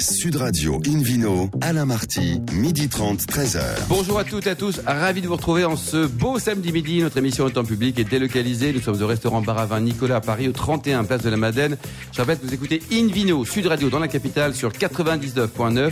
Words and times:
Sud 0.00 0.36
Radio 0.36 0.80
Invino, 0.86 1.50
Alain 1.60 1.84
Marty, 1.84 2.40
midi 2.52 2.88
30, 2.88 3.20
13h. 3.22 3.60
Bonjour 3.88 4.20
à 4.20 4.24
toutes 4.24 4.46
et 4.46 4.50
à 4.50 4.54
tous, 4.54 4.80
ravi 4.86 5.20
de 5.22 5.26
vous 5.26 5.34
retrouver 5.34 5.64
en 5.64 5.76
ce 5.76 6.06
beau 6.06 6.38
samedi 6.38 6.70
midi. 6.70 7.02
Notre 7.02 7.16
émission 7.16 7.44
au 7.44 7.50
temps 7.50 7.64
public 7.64 7.98
est 7.98 8.04
délocalisée. 8.04 8.72
Nous 8.72 8.80
sommes 8.80 9.02
au 9.02 9.06
restaurant 9.08 9.40
Bar 9.40 9.58
à 9.58 9.66
Vin 9.66 9.80
Nicolas 9.80 10.16
à 10.16 10.20
Paris, 10.20 10.48
au 10.48 10.52
31 10.52 11.02
Place 11.02 11.22
de 11.22 11.30
la 11.30 11.36
Madeleine. 11.36 11.76
Je 12.12 12.18
rappelle 12.18 12.38
vous 12.40 12.54
écoutez 12.54 12.80
Invino, 12.92 13.44
Sud 13.44 13.66
Radio 13.66 13.90
dans 13.90 13.98
la 13.98 14.06
capitale 14.06 14.54
sur 14.54 14.70
99.9 14.70 15.90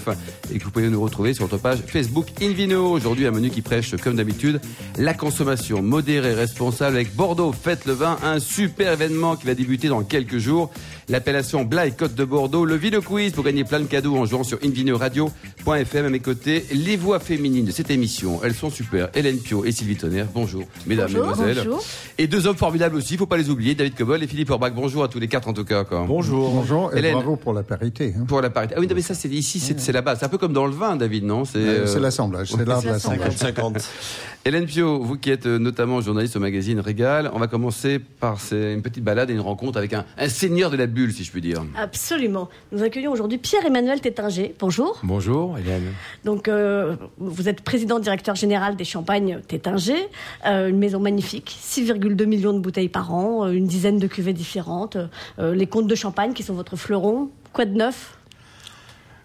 et 0.54 0.58
que 0.58 0.64
vous 0.64 0.70
pouvez 0.70 0.88
nous 0.88 1.00
retrouver 1.00 1.34
sur 1.34 1.44
notre 1.44 1.58
page 1.58 1.78
Facebook 1.84 2.28
Invino. 2.40 2.92
Aujourd'hui, 2.92 3.26
un 3.26 3.32
menu 3.32 3.50
qui 3.50 3.62
prêche, 3.62 3.96
comme 3.96 4.14
d'habitude, 4.14 4.60
la 4.98 5.14
consommation 5.14 5.82
modérée 5.82 6.34
responsable 6.34 6.94
avec 6.94 7.16
Bordeaux 7.16 7.52
Faites 7.52 7.86
le 7.86 7.94
vin, 7.94 8.18
un 8.22 8.38
super 8.38 8.92
événement 8.92 9.34
qui 9.34 9.46
va 9.46 9.54
débuter 9.54 9.88
dans 9.88 10.04
quelques 10.04 10.38
jours. 10.38 10.70
L'appellation 11.08 11.64
Blas 11.64 11.86
et 11.86 11.92
Côte 11.92 12.14
de 12.14 12.24
Bordeaux, 12.24 12.64
le 12.64 12.76
Vino 12.76 13.00
Quiz 13.00 13.32
pour 13.32 13.44
gagner 13.44 13.64
plein 13.64 13.80
de 13.80 13.86
cadeaux 13.96 14.16
en 14.16 14.26
jouant 14.26 14.44
sur 14.44 14.58
invinoradio.fm. 14.62 16.04
À 16.06 16.10
mes 16.10 16.20
côtés, 16.20 16.66
les 16.72 16.96
voix 16.96 17.18
féminines 17.18 17.64
de 17.64 17.70
cette 17.72 17.90
émission, 17.90 18.40
elles 18.44 18.52
sont 18.54 18.68
super. 18.68 19.08
Hélène 19.14 19.38
Pio 19.38 19.64
et 19.64 19.72
Sylvie 19.72 19.96
Tonnerre, 19.96 20.26
bonjour, 20.34 20.64
mesdames, 20.86 21.06
Bonjour, 21.10 21.26
mesdemoiselles. 21.28 21.64
bonjour. 21.64 21.82
Et 22.18 22.26
deux 22.26 22.46
hommes 22.46 22.56
formidables 22.56 22.96
aussi, 22.96 23.14
il 23.14 23.16
faut 23.18 23.24
pas 23.26 23.38
les 23.38 23.48
oublier, 23.48 23.74
David 23.74 23.94
Cobol 23.94 24.22
et 24.22 24.26
Philippe 24.26 24.50
Orbach. 24.50 24.72
Bonjour 24.74 25.02
à 25.02 25.08
tous 25.08 25.18
les 25.18 25.28
quatre 25.28 25.48
en 25.48 25.54
tout 25.54 25.64
cas. 25.64 25.84
Quoi. 25.84 26.04
Bonjour. 26.06 26.50
Bonjour 26.50 26.92
et 26.94 26.98
Hélène. 26.98 27.14
bravo 27.14 27.36
pour 27.36 27.54
la 27.54 27.62
parité. 27.62 28.12
hein. 28.18 28.24
Pour 28.28 28.42
la 28.42 28.50
parité. 28.50 28.74
Ah 28.76 28.80
oui, 28.80 28.86
non, 28.86 28.94
mais 28.94 29.00
ça, 29.00 29.14
c'est 29.14 29.28
ici, 29.30 29.58
c'est 29.60 29.80
c'est 29.80 29.92
la 29.92 30.02
base. 30.02 30.18
C'est 30.18 30.26
un 30.26 30.28
peu 30.28 30.38
comme 30.38 30.52
dans 30.52 30.66
le 30.66 30.72
vin, 30.72 30.96
David, 30.96 31.24
non? 31.24 31.44
C'est 31.46 31.56
Euh, 31.58 31.80
euh, 31.82 31.86
C'est 31.86 32.00
l'assemblage, 32.00 32.48
c'est 32.50 32.66
l'art 32.66 32.82
de 32.82 32.88
l'assemblage. 32.88 33.34
50. 33.36 33.78
Hélène 34.44 34.66
Pio, 34.66 35.02
vous 35.02 35.16
qui 35.16 35.30
êtes 35.30 35.46
euh, 35.46 35.58
notamment 35.58 36.00
journaliste 36.00 36.36
au 36.36 36.40
magazine 36.40 36.78
Régal, 36.78 37.30
on 37.34 37.38
va 37.40 37.48
commencer 37.48 37.98
par 37.98 38.38
une 38.52 38.80
petite 38.82 39.02
balade 39.02 39.28
et 39.30 39.32
une 39.32 39.40
rencontre 39.40 39.76
avec 39.78 39.92
un, 39.94 40.04
un 40.18 40.28
seigneur 40.28 40.70
de 40.70 40.76
la 40.76 40.86
bulle, 40.86 41.12
si 41.12 41.24
je 41.24 41.32
puis 41.32 41.40
dire. 41.40 41.64
Absolument. 41.76 42.48
Nous 42.72 42.82
accueillons 42.82 43.10
aujourd'hui 43.12 43.38
Pierre-Emmanuel 43.38 43.85
Tétinger. 43.94 44.54
Bonjour. 44.58 44.98
Bonjour, 45.04 45.56
Hélène. 45.58 45.92
Donc, 46.24 46.48
euh, 46.48 46.96
vous 47.18 47.48
êtes 47.48 47.62
président 47.62 48.00
directeur 48.00 48.34
général 48.34 48.76
des 48.76 48.84
Champagnes 48.84 49.40
Tétinger, 49.46 50.08
euh, 50.46 50.68
une 50.68 50.78
maison 50.78 50.98
magnifique, 50.98 51.56
6,2 51.60 52.24
millions 52.24 52.52
de 52.52 52.58
bouteilles 52.58 52.88
par 52.88 53.14
an, 53.14 53.46
euh, 53.46 53.52
une 53.52 53.66
dizaine 53.66 53.98
de 53.98 54.06
cuvées 54.06 54.32
différentes, 54.32 54.98
euh, 55.38 55.54
les 55.54 55.66
comptes 55.66 55.86
de 55.86 55.94
champagne 55.94 56.32
qui 56.32 56.42
sont 56.42 56.54
votre 56.54 56.76
fleuron. 56.76 57.30
Quoi 57.52 57.64
de 57.64 57.74
neuf? 57.74 58.18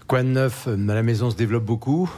Quoi 0.07 0.23
de 0.23 0.27
neuf? 0.27 0.67
La 0.67 1.03
maison 1.03 1.31
se 1.31 1.35
développe 1.35 1.65
beaucoup. 1.65 2.11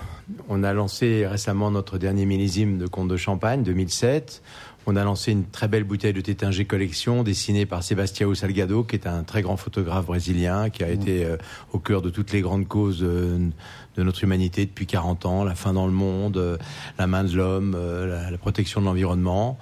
On 0.49 0.63
a 0.63 0.73
lancé 0.73 1.27
récemment 1.27 1.71
notre 1.71 1.97
dernier 1.97 2.25
millésime 2.25 2.77
de 2.77 2.87
Comte 2.87 3.07
de 3.07 3.17
Champagne, 3.17 3.63
2007. 3.63 4.41
On 4.85 4.97
a 4.97 5.03
lancé 5.05 5.31
une 5.31 5.45
très 5.45 5.69
belle 5.69 5.85
bouteille 5.85 6.11
de 6.11 6.19
Tétinger 6.19 6.65
Collection 6.65 7.23
dessinée 7.23 7.65
par 7.65 7.83
Sebastião 7.83 8.35
Salgado, 8.35 8.83
qui 8.83 8.97
est 8.97 9.07
un 9.07 9.23
très 9.23 9.41
grand 9.41 9.55
photographe 9.55 10.07
brésilien, 10.07 10.69
qui 10.69 10.83
a 10.83 10.89
été 10.89 11.23
euh, 11.23 11.37
au 11.71 11.79
cœur 11.79 12.01
de 12.01 12.09
toutes 12.09 12.33
les 12.33 12.41
grandes 12.41 12.67
causes 12.67 13.01
euh, 13.01 13.47
de 13.95 14.03
notre 14.03 14.25
humanité 14.25 14.65
depuis 14.65 14.85
40 14.85 15.25
ans, 15.25 15.43
la 15.45 15.55
faim 15.55 15.71
dans 15.71 15.85
le 15.85 15.93
monde, 15.93 16.35
euh, 16.35 16.57
la 16.97 17.07
main 17.07 17.23
de 17.23 17.33
l'homme, 17.33 17.75
euh, 17.77 18.07
la, 18.07 18.31
la 18.31 18.37
protection 18.37 18.81
de 18.81 18.85
l'environnement. 18.85 19.57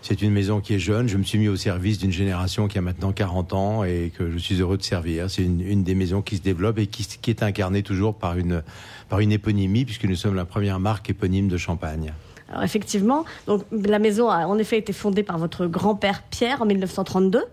C'est 0.00 0.22
une 0.22 0.32
maison 0.32 0.60
qui 0.60 0.74
est 0.74 0.78
jeune. 0.78 1.08
Je 1.08 1.18
me 1.18 1.24
suis 1.24 1.38
mis 1.38 1.48
au 1.48 1.56
service 1.56 1.98
d'une 1.98 2.12
génération 2.12 2.66
qui 2.66 2.78
a 2.78 2.80
maintenant 2.80 3.12
40 3.12 3.52
ans 3.52 3.84
et 3.84 4.12
que 4.16 4.30
je 4.30 4.38
suis 4.38 4.60
heureux 4.60 4.78
de 4.78 4.82
servir. 4.82 5.30
C'est 5.30 5.42
une, 5.42 5.60
une 5.60 5.82
des 5.82 5.94
maisons 5.94 6.22
qui 6.22 6.36
se 6.36 6.42
développe 6.42 6.78
et 6.78 6.86
qui, 6.86 7.06
qui 7.06 7.30
est 7.30 7.42
incarnée 7.42 7.82
toujours 7.82 8.14
par 8.14 8.38
une, 8.38 8.62
par 9.10 9.20
une 9.20 9.32
éponymie, 9.32 9.84
puisque 9.84 10.04
nous 10.04 10.16
sommes 10.16 10.34
la 10.34 10.46
première 10.46 10.80
marque 10.80 11.10
éponyme 11.10 11.48
de 11.48 11.56
Champagne. 11.58 12.14
Effectivement, 12.62 13.24
donc, 13.46 13.62
la 13.72 13.98
maison 13.98 14.28
a 14.28 14.46
en 14.46 14.58
effet 14.58 14.78
été 14.78 14.92
fondée 14.92 15.22
par 15.22 15.38
votre 15.38 15.66
grand-père 15.66 16.22
Pierre 16.30 16.62
en 16.62 16.66
1932. 16.66 17.44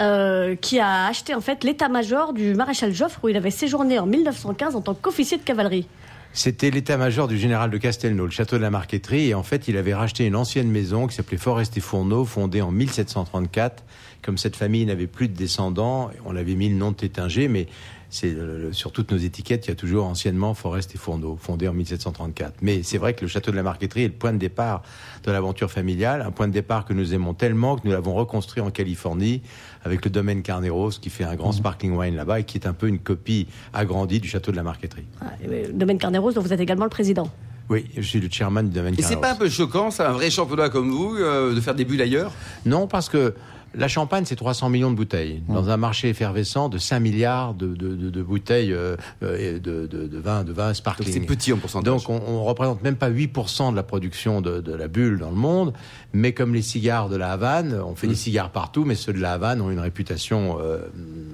euh, 0.00 0.56
qui 0.56 0.80
a 0.80 1.06
acheté 1.06 1.34
en 1.34 1.40
fait 1.40 1.64
l'état-major 1.64 2.32
du 2.32 2.54
maréchal 2.54 2.92
Joffre 2.92 3.20
où 3.22 3.28
il 3.28 3.36
avait 3.36 3.50
séjourné 3.50 3.98
en 3.98 4.06
1915 4.06 4.74
en 4.76 4.80
tant 4.80 4.94
qu'officier 4.94 5.38
de 5.38 5.42
cavalerie. 5.42 5.86
C'était 6.32 6.70
l'état-major 6.70 7.28
du 7.28 7.38
général 7.38 7.70
de 7.70 7.78
Castelnau, 7.78 8.24
le 8.24 8.32
château 8.32 8.56
de 8.56 8.62
la 8.62 8.70
Marqueterie, 8.70 9.28
et 9.28 9.34
en 9.34 9.44
fait, 9.44 9.68
il 9.68 9.76
avait 9.76 9.94
racheté 9.94 10.26
une 10.26 10.34
ancienne 10.34 10.68
maison 10.68 11.06
qui 11.06 11.14
s'appelait 11.14 11.38
Forest 11.38 11.76
et 11.76 11.80
Fourneau, 11.80 12.24
fondée 12.24 12.60
en 12.60 12.72
1734. 12.72 13.84
Comme 14.20 14.36
cette 14.36 14.56
famille 14.56 14.84
n'avait 14.84 15.06
plus 15.06 15.28
de 15.28 15.34
descendants, 15.34 16.10
on 16.26 16.34
avait 16.34 16.56
mis 16.56 16.68
le 16.68 16.74
nom 16.74 16.90
de 16.90 16.96
Tétinger, 16.96 17.46
mais 17.46 17.68
c'est 18.14 18.36
sur 18.72 18.92
toutes 18.92 19.10
nos 19.10 19.18
étiquettes, 19.18 19.66
il 19.66 19.70
y 19.70 19.72
a 19.72 19.76
toujours 19.76 20.06
anciennement 20.06 20.54
Forest 20.54 20.94
et 20.94 20.98
Fourneau, 20.98 21.36
fondé 21.40 21.66
en 21.66 21.72
1734. 21.72 22.58
Mais 22.62 22.82
c'est 22.84 22.98
vrai 22.98 23.14
que 23.14 23.22
le 23.22 23.28
château 23.28 23.50
de 23.50 23.56
la 23.56 23.64
Marqueterie 23.64 24.04
est 24.04 24.08
le 24.08 24.14
point 24.14 24.32
de 24.32 24.38
départ 24.38 24.82
de 25.24 25.32
l'aventure 25.32 25.70
familiale, 25.70 26.22
un 26.22 26.30
point 26.30 26.46
de 26.46 26.52
départ 26.52 26.84
que 26.84 26.92
nous 26.92 27.12
aimons 27.12 27.34
tellement 27.34 27.76
que 27.76 27.82
nous 27.84 27.92
l'avons 27.92 28.14
reconstruit 28.14 28.62
en 28.62 28.70
Californie 28.70 29.42
avec 29.82 30.04
le 30.04 30.10
domaine 30.10 30.42
Carneros 30.42 30.90
qui 30.90 31.10
fait 31.10 31.24
un 31.24 31.34
grand 31.34 31.52
sparkling 31.52 31.96
wine 31.96 32.14
là-bas 32.14 32.40
et 32.40 32.44
qui 32.44 32.56
est 32.56 32.66
un 32.66 32.72
peu 32.72 32.86
une 32.86 33.00
copie 33.00 33.48
agrandie 33.72 34.20
du 34.20 34.28
château 34.28 34.52
de 34.52 34.56
la 34.56 34.62
Marqueterie. 34.62 35.06
Ah, 35.20 35.32
euh, 35.48 35.66
Domaine 35.72 35.98
Carneros, 35.98 36.32
dont 36.32 36.40
vous 36.40 36.52
êtes 36.52 36.60
également 36.60 36.84
le 36.84 36.90
président. 36.90 37.28
Oui, 37.70 37.86
je 37.96 38.02
suis 38.02 38.20
le 38.20 38.28
chairman 38.30 38.68
du 38.68 38.74
domaine 38.74 38.94
Et 38.98 39.02
c'est 39.02 39.16
pas 39.16 39.32
un 39.32 39.36
peu 39.36 39.48
choquant, 39.48 39.90
ça, 39.90 40.10
un 40.10 40.12
vrai 40.12 40.30
championnat 40.30 40.68
comme 40.68 40.90
vous, 40.90 41.16
euh, 41.16 41.54
de 41.54 41.60
faire 41.60 41.74
des 41.74 41.84
bulles 41.84 42.02
ailleurs? 42.02 42.30
Non, 42.66 42.86
parce 42.86 43.08
que 43.08 43.34
la 43.76 43.88
Champagne, 43.88 44.24
c'est 44.26 44.36
300 44.36 44.68
millions 44.70 44.90
de 44.90 44.96
bouteilles. 44.96 45.42
Dans 45.48 45.68
un 45.70 45.76
marché 45.76 46.08
effervescent 46.08 46.68
de 46.68 46.78
5 46.78 47.00
milliards 47.00 47.54
de, 47.54 47.68
de- 47.74 47.94
de- 47.96 48.10
de 48.10 48.22
bouteilles 48.22 48.72
euh, 48.72 48.96
euh, 49.22 49.58
de, 49.58 49.86
de, 49.86 50.06
de 50.06 50.18
vin, 50.18 50.44
de 50.44 50.52
vin 50.52 50.72
sparkling. 50.74 51.12
c'est 51.12 51.20
petit 51.20 51.52
en 51.52 51.56
pourcentage. 51.58 51.84
Donc 51.92 52.08
on, 52.08 52.20
on 52.26 52.44
représente 52.44 52.82
même 52.82 52.96
pas 52.96 53.10
8% 53.10 53.70
de 53.70 53.76
la 53.76 53.82
production 53.82 54.40
de, 54.40 54.60
de 54.60 54.72
la 54.74 54.88
bulle 54.88 55.18
dans 55.18 55.30
le 55.30 55.36
monde, 55.36 55.72
mais 56.12 56.32
comme 56.32 56.54
les 56.54 56.62
cigares 56.62 57.08
de 57.08 57.16
la 57.16 57.32
Havane, 57.32 57.74
on 57.84 57.94
fait 57.94 58.06
des 58.06 58.14
cigares 58.14 58.50
partout, 58.50 58.84
mais 58.84 58.94
ceux 58.94 59.12
de 59.12 59.20
la 59.20 59.32
Havane 59.32 59.60
ont 59.60 59.70
une 59.70 59.80
réputation 59.80 60.58
euh, 60.60 60.78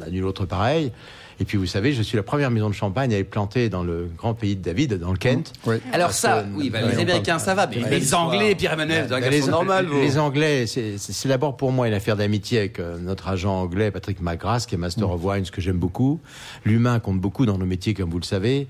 à 0.06 0.10
nul 0.10 0.24
autre 0.24 0.46
pareil. 0.46 0.92
Et 1.40 1.44
puis 1.44 1.56
vous 1.56 1.64
savez, 1.66 1.92
je 1.94 2.02
suis 2.02 2.16
la 2.16 2.22
première 2.22 2.50
maison 2.50 2.68
de 2.68 2.74
champagne 2.74 3.14
à 3.14 3.18
être 3.18 3.30
plantée 3.30 3.70
dans 3.70 3.82
le 3.82 4.10
grand 4.18 4.34
pays 4.34 4.56
de 4.56 4.62
David, 4.62 4.98
dans 4.98 5.10
le 5.10 5.16
Kent. 5.16 5.54
Oui. 5.66 5.76
Alors 5.92 6.12
ça, 6.12 6.42
que- 6.42 6.58
oui, 6.58 6.68
bah, 6.68 6.80
Ouais, 6.84 6.92
les 6.92 6.98
Américains, 7.00 7.38
ça 7.38 7.54
va, 7.54 7.66
mais 7.66 7.82
Ouais, 7.82 7.98
les. 7.98 8.14
Anglais, 8.14 8.54
Pierre-Emmanuel, 8.54 9.06
c'est 9.08 9.14
un 9.14 9.20
Bah, 9.20 9.28
garçon 9.30 9.50
normal, 9.50 9.86
vous. 9.86 10.00
les 10.00 10.18
Anglais, 10.18 10.66
c'est- 10.66 10.96
d'abord 11.28 11.56
pour 11.56 11.72
moi 11.72 11.88
une 11.88 11.94
affaire 11.94 12.16
d'amitié 12.16 12.58
avec 12.58 12.78
euh, 12.78 12.98
notre 12.98 13.28
agent 13.28 13.54
anglais, 13.58 13.90
Patrick 13.90 14.20
McGrath, 14.20 14.66
qui 14.66 14.74
est 14.74 14.78
Master 14.78 15.08
Mm. 15.08 15.12
of 15.12 15.24
Wines, 15.24 15.46
que 15.50 15.60
j'aime 15.62 15.78
beaucoup. 15.78 16.20
L'humain 16.66 16.98
compte 16.98 17.20
beaucoup 17.20 17.46
dans 17.46 17.56
nos 17.56 17.64
métiers, 17.66 17.94
comme 17.94 18.10
vous 18.10 18.18
le 18.18 18.24
savez. 18.24 18.66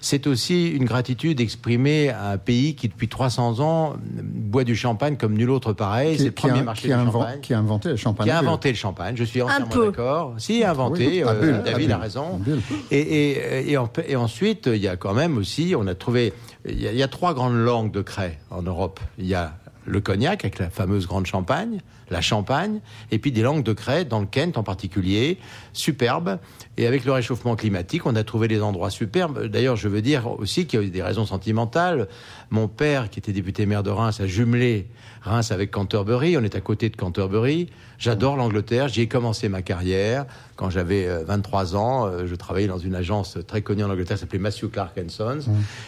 C'est 0.00 0.26
aussi 0.28 0.68
une 0.68 0.84
gratitude 0.84 1.40
exprimée 1.40 2.10
à 2.10 2.30
un 2.30 2.38
pays 2.38 2.74
qui, 2.76 2.88
depuis 2.88 3.08
300 3.08 3.58
ans, 3.60 3.94
boit 4.22 4.64
du 4.64 4.76
champagne 4.76 5.16
comme 5.16 5.34
nul 5.34 5.50
autre 5.50 5.72
pareil. 5.72 6.18
C'est 6.18 6.24
le 6.26 6.30
qui, 6.30 6.46
a, 6.46 6.48
premier 6.50 6.62
marché 6.62 6.82
qui 6.82 6.88
du 6.88 6.92
a 6.94 6.98
inven- 6.98 7.12
champagne. 7.12 7.40
qui 7.40 7.54
a 7.54 7.58
inventé 7.58 7.88
le 7.88 7.96
champagne. 7.96 8.26
Qui 8.26 8.30
a 8.30 8.38
inventé 8.38 8.68
le 8.70 8.76
champagne, 8.76 9.16
je 9.16 9.24
suis 9.24 9.42
entièrement 9.42 9.86
d'accord. 9.86 10.34
Si, 10.38 10.62
inventé, 10.64 11.06
Oui, 11.06 11.22
euh, 11.26 11.62
David 11.62 11.90
a 11.90 11.98
raison. 11.98 12.11
À 12.16 12.38
bulle. 12.38 12.60
Et, 12.90 13.00
et, 13.00 13.70
et, 13.72 13.76
en- 13.78 13.90
et 14.06 14.16
ensuite, 14.16 14.66
il 14.66 14.80
y 14.82 14.88
a 14.88 14.96
quand 14.96 15.14
même 15.14 15.36
aussi, 15.38 15.74
on 15.76 15.86
a 15.86 15.94
trouvé, 15.94 16.32
il 16.68 16.80
y 16.80 16.86
a, 16.88 16.92
il 16.92 16.98
y 16.98 17.02
a 17.02 17.08
trois 17.08 17.34
grandes 17.34 17.56
langues 17.56 17.90
de 17.92 18.02
craie 18.02 18.38
en 18.50 18.62
Europe. 18.62 19.00
Il 19.18 19.26
y 19.26 19.34
a 19.34 19.54
le 19.86 20.00
cognac 20.00 20.44
avec 20.44 20.58
la 20.58 20.70
fameuse 20.70 21.06
grande 21.06 21.26
champagne, 21.26 21.80
la 22.12 22.20
champagne, 22.20 22.80
et 23.10 23.18
puis 23.18 23.32
des 23.32 23.42
langues 23.42 23.62
de 23.64 23.72
craie, 23.72 24.04
dans 24.04 24.20
le 24.20 24.26
Kent 24.26 24.56
en 24.58 24.62
particulier, 24.62 25.38
superbes. 25.72 26.38
Et 26.78 26.86
avec 26.86 27.04
le 27.04 27.12
réchauffement 27.12 27.54
climatique, 27.54 28.06
on 28.06 28.16
a 28.16 28.24
trouvé 28.24 28.48
des 28.48 28.62
endroits 28.62 28.88
superbes. 28.90 29.46
D'ailleurs, 29.46 29.76
je 29.76 29.88
veux 29.88 30.00
dire 30.00 30.28
aussi 30.38 30.66
qu'il 30.66 30.80
y 30.80 30.82
a 30.82 30.86
eu 30.86 30.90
des 30.90 31.02
raisons 31.02 31.26
sentimentales. 31.26 32.08
Mon 32.50 32.66
père, 32.68 33.10
qui 33.10 33.18
était 33.18 33.32
député 33.32 33.66
maire 33.66 33.82
de 33.82 33.90
Reims, 33.90 34.20
a 34.20 34.26
jumelé 34.26 34.86
Reims 35.22 35.52
avec 35.52 35.70
Canterbury. 35.70 36.36
On 36.38 36.42
est 36.42 36.54
à 36.56 36.60
côté 36.60 36.88
de 36.88 36.96
Canterbury. 36.96 37.68
J'adore 37.98 38.36
l'Angleterre. 38.36 38.88
J'y 38.88 39.02
ai 39.02 39.06
commencé 39.06 39.48
ma 39.48 39.60
carrière 39.62 40.24
quand 40.56 40.70
j'avais 40.70 41.06
euh, 41.06 41.24
23 41.24 41.76
ans. 41.76 42.06
euh, 42.06 42.26
Je 42.26 42.34
travaillais 42.34 42.66
dans 42.68 42.78
une 42.78 42.94
agence 42.94 43.38
très 43.46 43.60
connue 43.62 43.84
en 43.84 43.90
Angleterre, 43.90 44.16
qui 44.16 44.22
s'appelait 44.22 44.38
Matthew 44.38 44.70
Clark 44.70 44.98
Sons. 45.08 45.40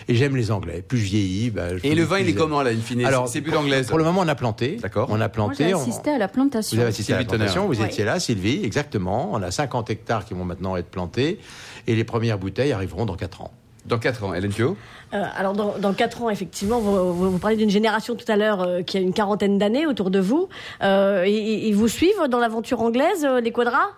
Et 0.08 0.14
j'aime 0.14 0.36
les 0.36 0.50
Anglais. 0.50 0.84
Plus 0.86 0.98
je 0.98 1.04
vieillis, 1.04 1.50
bah, 1.50 1.76
je 1.76 1.86
Et 1.86 1.94
le 1.94 2.04
vin, 2.04 2.18
il 2.18 2.24
plus 2.24 2.32
est 2.32 2.36
comment, 2.36 2.62
là, 2.62 2.70
in 2.70 2.76
fine 2.76 3.04
Alors, 3.04 3.26
C'est 3.26 3.40
bulles 3.40 3.56
anglaises. 3.56 3.88
Pour 3.88 3.98
le 3.98 4.04
moment, 4.04 4.20
on 4.20 4.28
a 4.28 4.34
planté. 4.34 4.76
D'accord. 4.82 5.08
On 5.10 5.14
a 5.14 5.18
Moi, 5.18 5.28
planté. 5.30 5.72
À 6.14 6.18
la 6.18 6.28
plantation. 6.28 6.76
vous 6.76 6.80
avez 6.80 6.90
assisté 6.90 7.12
à 7.12 7.18
la 7.18 7.24
plantation, 7.24 7.66
vous 7.66 7.82
étiez 7.82 8.04
là, 8.04 8.18
Sylvie, 8.20 8.64
exactement. 8.64 9.30
On 9.32 9.42
a 9.42 9.50
50 9.50 9.90
hectares 9.90 10.24
qui 10.24 10.34
vont 10.34 10.44
maintenant 10.44 10.76
être 10.76 10.88
plantés 10.88 11.38
et 11.86 11.94
les 11.94 12.04
premières 12.04 12.38
bouteilles 12.38 12.72
arriveront 12.72 13.04
dans 13.04 13.16
4 13.16 13.42
ans. 13.42 13.50
Dans 13.86 13.98
4 13.98 14.24
ans, 14.24 14.34
Hélène 14.34 14.52
Euh, 14.58 15.24
alors, 15.36 15.52
dans, 15.52 15.78
dans 15.78 15.92
4 15.92 16.22
ans, 16.22 16.30
effectivement, 16.30 16.80
vous, 16.80 17.12
vous, 17.12 17.30
vous 17.32 17.38
parlez 17.38 17.56
d'une 17.56 17.70
génération 17.70 18.14
tout 18.14 18.24
à 18.28 18.36
l'heure 18.36 18.62
euh, 18.62 18.82
qui 18.82 18.96
a 18.96 19.00
une 19.00 19.12
quarantaine 19.12 19.58
d'années 19.58 19.86
autour 19.86 20.10
de 20.10 20.20
vous. 20.20 20.48
Euh, 20.82 21.24
ils, 21.26 21.66
ils 21.66 21.74
vous 21.74 21.88
suivent 21.88 22.28
dans 22.30 22.38
l'aventure 22.38 22.80
anglaise, 22.80 23.24
euh, 23.24 23.40
les 23.40 23.52
quadras? 23.52 23.90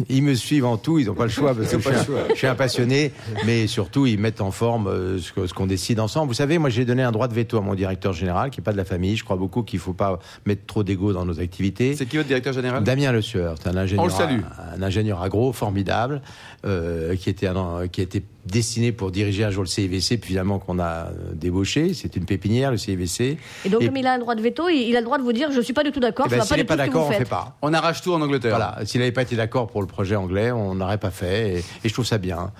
Ils 0.08 0.22
me 0.22 0.34
suivent 0.34 0.64
en 0.64 0.76
tout, 0.76 0.98
ils 0.98 1.06
n'ont 1.06 1.14
pas 1.14 1.24
le 1.24 1.30
choix 1.30 1.54
parce 1.54 1.68
que 1.70 1.78
je 1.78 1.82
suis, 1.82 2.12
un, 2.12 2.28
je 2.30 2.34
suis 2.34 2.46
un 2.46 2.54
passionné, 2.54 3.12
mais 3.46 3.66
surtout 3.66 4.06
ils 4.06 4.18
mettent 4.18 4.40
en 4.40 4.50
forme 4.50 4.86
euh, 4.88 5.18
ce 5.18 5.52
qu'on 5.54 5.66
décide 5.66 6.00
ensemble. 6.00 6.28
Vous 6.28 6.34
savez, 6.34 6.58
moi 6.58 6.70
j'ai 6.70 6.84
donné 6.84 7.02
un 7.02 7.12
droit 7.12 7.28
de 7.28 7.34
veto 7.34 7.58
à 7.58 7.60
mon 7.60 7.74
directeur 7.74 8.12
général, 8.12 8.50
qui 8.50 8.60
est 8.60 8.64
pas 8.64 8.72
de 8.72 8.76
la 8.76 8.84
famille. 8.84 9.16
Je 9.16 9.24
crois 9.24 9.36
beaucoup 9.36 9.62
qu'il 9.62 9.78
faut 9.78 9.92
pas 9.92 10.18
mettre 10.46 10.64
trop 10.66 10.82
d'ego 10.82 11.12
dans 11.12 11.24
nos 11.24 11.40
activités. 11.40 11.94
C'est 11.96 12.06
qui 12.06 12.16
votre 12.16 12.28
directeur 12.28 12.52
général? 12.52 12.82
Damien 12.82 13.12
Le 13.12 13.22
Sueur, 13.22 13.56
c'est 13.62 13.68
un 13.68 13.76
ingénieur, 13.76 14.04
On 14.04 14.06
le 14.08 14.12
salue. 14.12 14.40
un 14.76 14.82
ingénieur 14.82 15.22
agro 15.22 15.52
formidable, 15.52 16.22
euh, 16.64 17.16
qui 17.16 17.30
était 17.30 17.46
un- 17.46 17.88
qui 17.90 18.00
a 18.00 18.04
été 18.04 18.22
destiné 18.46 18.90
pour 18.92 19.10
diriger 19.10 19.44
un 19.44 19.50
jour 19.50 19.62
le 19.62 19.68
CIVC, 19.68 20.16
puis 20.18 20.28
finalement 20.30 20.58
qu'on 20.58 20.78
a 20.78 20.84
euh, 21.08 21.10
débauché. 21.34 21.92
C'est 21.94 22.16
une 22.16 22.24
pépinière, 22.24 22.70
le 22.70 22.78
CIVC. 22.78 23.36
Et 23.64 23.68
donc, 23.68 23.82
Et- 23.82 23.86
comme 23.86 23.96
il 23.98 24.06
a 24.06 24.14
un 24.14 24.18
droit 24.18 24.34
de 24.34 24.40
veto, 24.40 24.68
il, 24.68 24.88
il 24.88 24.96
a 24.96 25.00
le 25.00 25.04
droit 25.04 25.18
de 25.18 25.22
vous 25.22 25.32
dire 25.32 25.50
je 25.52 25.60
suis 25.60 25.72
pas 25.74 25.84
du 25.84 25.92
tout 25.92 26.00
d'accord, 26.00 26.26
Eh 26.26 26.30
ça 26.30 26.36
ben, 26.36 26.40
va 26.40 26.46
s'il 26.46 26.50
pas 26.50 26.56
n'est 26.56 26.62
du 26.62 26.66
pas 26.66 26.74
tout 26.74 26.78
d'accord, 26.78 27.06
on 27.06 27.10
faites. 27.10 27.18
fait 27.18 27.24
pas. 27.28 27.56
On 27.62 27.72
arrache 27.74 28.00
tout 28.02 28.12
en 28.14 28.20
Angleterre. 28.22 28.50
Voilà, 28.56 28.78
s'il 28.84 29.00
n'avait 29.00 29.12
pas 29.12 29.22
été 29.22 29.36
d'accord 29.36 29.66
pour 29.68 29.80
le 29.82 29.86
projet 29.90 30.16
anglais, 30.16 30.50
on 30.52 30.74
n'aurait 30.74 30.98
pas 30.98 31.10
fait. 31.10 31.56
Et, 31.56 31.58
et 31.84 31.88
je 31.88 31.92
trouve 31.92 32.06
ça 32.06 32.18
bien. 32.18 32.50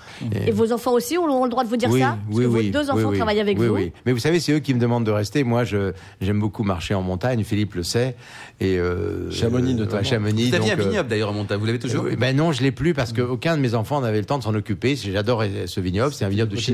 Et, 0.45 0.51
vos 0.51 0.71
enfants 0.71 0.93
aussi 0.93 1.17
ont 1.17 1.43
le 1.43 1.49
droit 1.49 1.63
de 1.63 1.69
vous 1.69 1.77
dire 1.77 1.89
oui, 1.89 1.99
ça 1.99 2.17
oui, 2.29 2.35
Parce 2.35 2.39
que 2.39 2.45
oui, 2.57 2.65
vos 2.71 2.79
deux 2.79 2.89
enfants 2.89 2.97
oui, 2.99 3.05
oui. 3.05 3.17
travaillent 3.17 3.39
avec 3.39 3.59
Oui, 3.59 3.67
vous. 3.67 3.75
oui. 3.75 3.91
Mais 4.05 4.11
vous 4.11 4.19
savez, 4.19 4.39
c'est 4.39 4.51
eux 4.53 4.59
qui 4.59 4.73
me 4.73 4.79
demandent 4.79 5.05
de 5.05 5.11
rester. 5.11 5.43
Moi, 5.43 5.63
je 5.63 5.93
j'aime 6.21 6.39
beaucoup 6.39 6.63
marcher 6.63 6.93
en 6.93 7.01
montagne. 7.01 7.43
Philippe 7.43 7.75
le 7.75 7.83
sait. 7.83 8.15
Et 8.59 8.77
euh, 8.77 9.31
Chamonix, 9.31 9.73
notamment. 9.73 9.99
ouais, 9.99 10.03
Chamonix. 10.03 10.49
Vous 10.49 10.55
aviez 10.55 10.71
un 10.71 10.75
donc, 10.75 10.85
euh, 10.85 10.89
vignoble 10.89 11.09
d'ailleurs 11.09 11.29
en 11.29 11.33
montagne, 11.33 11.59
vous 11.59 11.65
l'avez 11.65 11.79
toujours 11.79 12.05
euh, 12.05 12.15
ben 12.15 12.35
non, 12.35 12.51
je 12.51 12.61
l'ai 12.61 12.71
plus 12.71 12.93
parce 12.93 13.13
qu'aucun 13.13 13.57
de 13.57 13.61
mes 13.61 13.73
enfants 13.73 14.01
n'avait 14.01 14.19
le 14.19 14.25
temps 14.25 14.37
de 14.37 14.43
s'en 14.43 14.53
occuper. 14.53 14.95
J'adore 14.95 15.43
ce 15.65 15.79
vignoble. 15.79 16.13
C'est 16.13 16.25
un 16.25 16.29
vignoble 16.29 16.51
de 16.51 16.55
Côté 16.57 16.71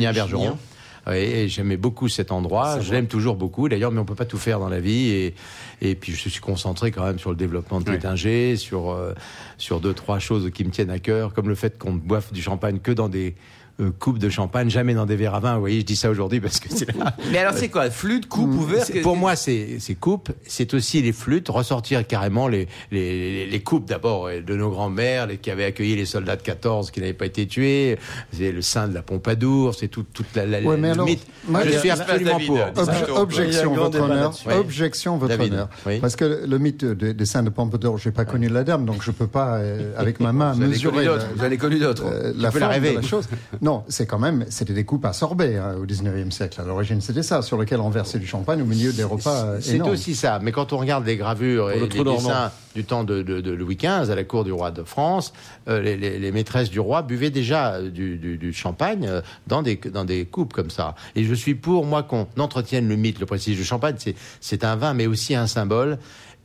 Et 1.14 1.48
j'aimais 1.48 1.78
beaucoup 1.78 2.10
cet 2.10 2.32
endroit. 2.32 2.80
Je 2.80 2.92
l'aime 2.92 3.08
toujours 3.08 3.36
beaucoup, 3.36 3.70
d'ailleurs, 3.70 3.92
mais 3.92 4.00
on 4.00 4.06
peut 4.06 4.16
pas 4.16 4.26
tout 4.26 4.38
faire 4.38 4.60
dans 4.60 4.70
la 4.70 4.80
vie. 4.80 5.10
Et, 5.10 5.36
et 5.82 5.96
puis, 5.96 6.14
je 6.14 6.30
suis 6.30 6.42
concentré 6.42 6.92
quand 6.92 7.06
même 7.06 7.20
sur 7.20 7.30
le 7.30 7.36
développement 7.36 7.80
de 7.80 7.90
Oui. 7.90 7.96
Tétinger, 7.96 8.56
sur, 8.56 8.92
euh, 8.92 9.14
sur 9.58 9.80
deux, 9.80 9.94
trois 9.94 10.20
choses 10.20 10.52
qui 10.52 10.64
me 10.66 10.72
tiennent 10.72 10.90
à 10.90 11.00
cœur, 11.00 11.34
comme 11.34 11.50
le 11.50 11.56
fait 11.56 11.78
qu'on 11.78 11.94
ne 11.94 12.00
boive 12.00 12.32
du 12.32 12.42
champagne 12.42 12.80
que 12.80 12.92
dans 12.92 13.10
des 13.10 13.36
euh, 13.80 13.92
coupes 14.00 14.18
de 14.20 14.30
champagne, 14.30 14.70
jamais 14.70 14.94
dans 14.94 15.06
des 15.06 15.16
verres 15.16 15.36
à 15.36 15.40
vin. 15.40 15.54
Vous 15.56 15.60
voyez, 15.60 15.80
je 15.82 15.86
dis 15.86 15.96
ça 15.96 16.10
aujourd'hui 16.10 16.40
parce 16.40 16.60
que 16.60 16.68
c'est 16.70 16.96
là. 16.98 17.16
Mais 17.32 17.38
alors 17.38 17.54
c'est 17.54 17.70
quoi 17.70 17.90
Flûte, 17.90 18.28
coupe, 18.28 18.54
ouvert 18.54 18.84
C'est- 18.84 19.02
Pour 19.02 19.16
moi, 19.16 19.36
c'est 19.36 19.78
coupes, 20.00 20.32
c'est 20.46 20.74
aussi 20.74 21.02
les 21.02 21.12
flûtes, 21.14 21.50
ressortir 21.50 22.06
carrément 22.08 22.48
les, 22.48 22.68
les, 22.92 23.46
les 23.46 23.60
coupes 23.62 23.86
d'abord 23.88 24.30
de 24.30 24.56
nos 24.56 24.70
grands-mères 24.70 25.28
les- 25.28 25.38
qui 25.38 25.52
avaient 25.52 25.66
accueilli 25.66 25.96
les 25.96 26.06
soldats 26.06 26.36
de 26.36 26.42
14 26.42 26.92
qui 26.92 27.00
n'avaient 27.02 27.14
pas 27.14 27.26
été 27.28 27.46
tués. 27.48 27.98
C'est 28.34 28.52
le 28.52 28.62
sein 28.62 28.88
de 28.88 28.94
la 28.94 29.02
Pompadour, 29.02 29.76
c'est 29.76 29.88
tout, 29.88 30.06
toute 30.12 30.36
la, 30.36 30.46
la, 30.46 30.60
Ouais, 30.62 30.76
mais 30.78 30.88
le 30.90 30.94
alors, 30.94 31.06
mythe. 31.06 31.26
moi, 31.48 31.62
je 31.66 31.78
suis 31.78 31.90
absolument 31.90 32.32
David, 32.34 32.48
pour. 32.48 32.58
Obje- 32.58 33.12
objection, 33.12 33.74
votre 33.76 34.00
honneur. 34.02 34.34
Oui. 34.46 34.54
Objection, 34.54 35.18
votre 35.18 35.38
David, 35.38 35.54
honneur. 35.54 35.70
oui. 35.86 36.00
Parce 36.00 36.16
que 36.16 36.44
le 36.48 36.58
mythe 36.60 36.84
de- 36.84 37.12
des 37.12 37.26
saints 37.26 37.44
de 37.44 37.50
Pompadour, 37.50 37.98
j'ai 37.98 38.12
pas 38.12 38.26
connu 38.26 38.50
la 38.50 38.64
dame, 38.64 38.86
donc 38.86 39.04
je 39.04 39.12
peux 39.12 39.28
pas, 39.28 39.58
euh, 39.58 39.94
avec 39.98 40.20
ma 40.20 40.34
main, 40.34 40.54
Vous 40.54 40.62
avez 40.62 40.72
mesurer 40.72 41.06
la. 41.06 41.18
Vous 41.36 41.44
avez 41.44 41.58
connu 41.58 41.80
d'autres. 41.80 42.06
euh, 42.06 42.34
la 42.36 42.52
peux 42.52 42.60
la 42.60 42.68
forme 42.70 42.74
rêver. 42.84 42.92
de 42.92 42.96
la 42.98 43.02
chose. 43.02 43.28
Non, 43.68 43.84
c'est 43.90 44.06
quand 44.06 44.18
même, 44.18 44.46
c'était 44.50 44.72
des 44.74 44.86
coupes 44.86 45.04
à 45.04 45.12
sorbet 45.12 45.58
hein, 45.58 45.76
au 45.78 45.86
19e 45.86 46.32
siècle. 46.32 46.62
À 46.62 46.64
l'origine, 46.64 47.02
c'était 47.02 47.22
ça, 47.22 47.42
sur 47.42 47.58
lequel 47.58 47.82
on 47.82 47.90
versait 47.90 48.18
du 48.18 48.26
champagne 48.26 48.62
au 48.62 48.66
milieu 48.66 48.94
des 48.94 49.04
repas 49.04 49.44
euh, 49.46 49.58
C'est 49.62 49.78
aussi 49.90 50.16
ça. 50.16 50.40
Mais 50.42 50.54
quand 50.54 50.72
on 50.72 50.78
regarde 50.78 51.06
les 51.06 51.18
gravures 51.18 51.70
et 51.72 51.76
le 51.82 51.88
les 51.88 51.90
dessins 52.16 52.52
du 52.76 52.86
temps 52.86 53.04
de, 53.04 53.22
de- 53.24 53.42
de 53.42 53.52
Louis 53.52 53.76
XV 53.76 54.10
à 54.10 54.16
la 54.16 54.24
cour 54.24 54.46
du 54.46 54.54
roi 54.54 54.72
de 54.72 54.84
France, 54.84 55.34
euh, 55.68 55.82
les, 55.82 55.98
les- 55.98 56.18
les 56.18 56.32
maîtresses 56.32 56.70
du 56.70 56.80
roi 56.80 57.02
buvaient 57.02 57.30
déjà 57.30 57.74
euh, 57.74 57.90
du, 57.90 58.18
du- 58.18 58.38
du 58.38 58.54
champagne 58.54 59.06
euh, 59.06 59.22
dans 59.48 59.62
des, 59.64 59.76
dans 59.76 60.06
des 60.06 60.24
coupes 60.26 60.54
comme 60.54 60.70
ça. 60.70 60.96
Et 61.18 61.26
je 61.26 61.34
suis 61.34 61.56
pour, 61.56 61.86
moi, 61.86 62.04
qu'on 62.04 62.26
entretienne 62.40 62.88
le 62.88 62.96
mythe, 62.96 63.20
le 63.20 63.26
prestige. 63.26 63.58
Le 63.58 63.66
champagne, 63.66 63.96
c'est- 63.98 64.16
c'est 64.40 64.64
un 64.64 64.78
vin, 64.78 64.94
mais 64.94 65.08
aussi 65.08 65.36
un 65.36 65.48
symbole. 65.48 65.98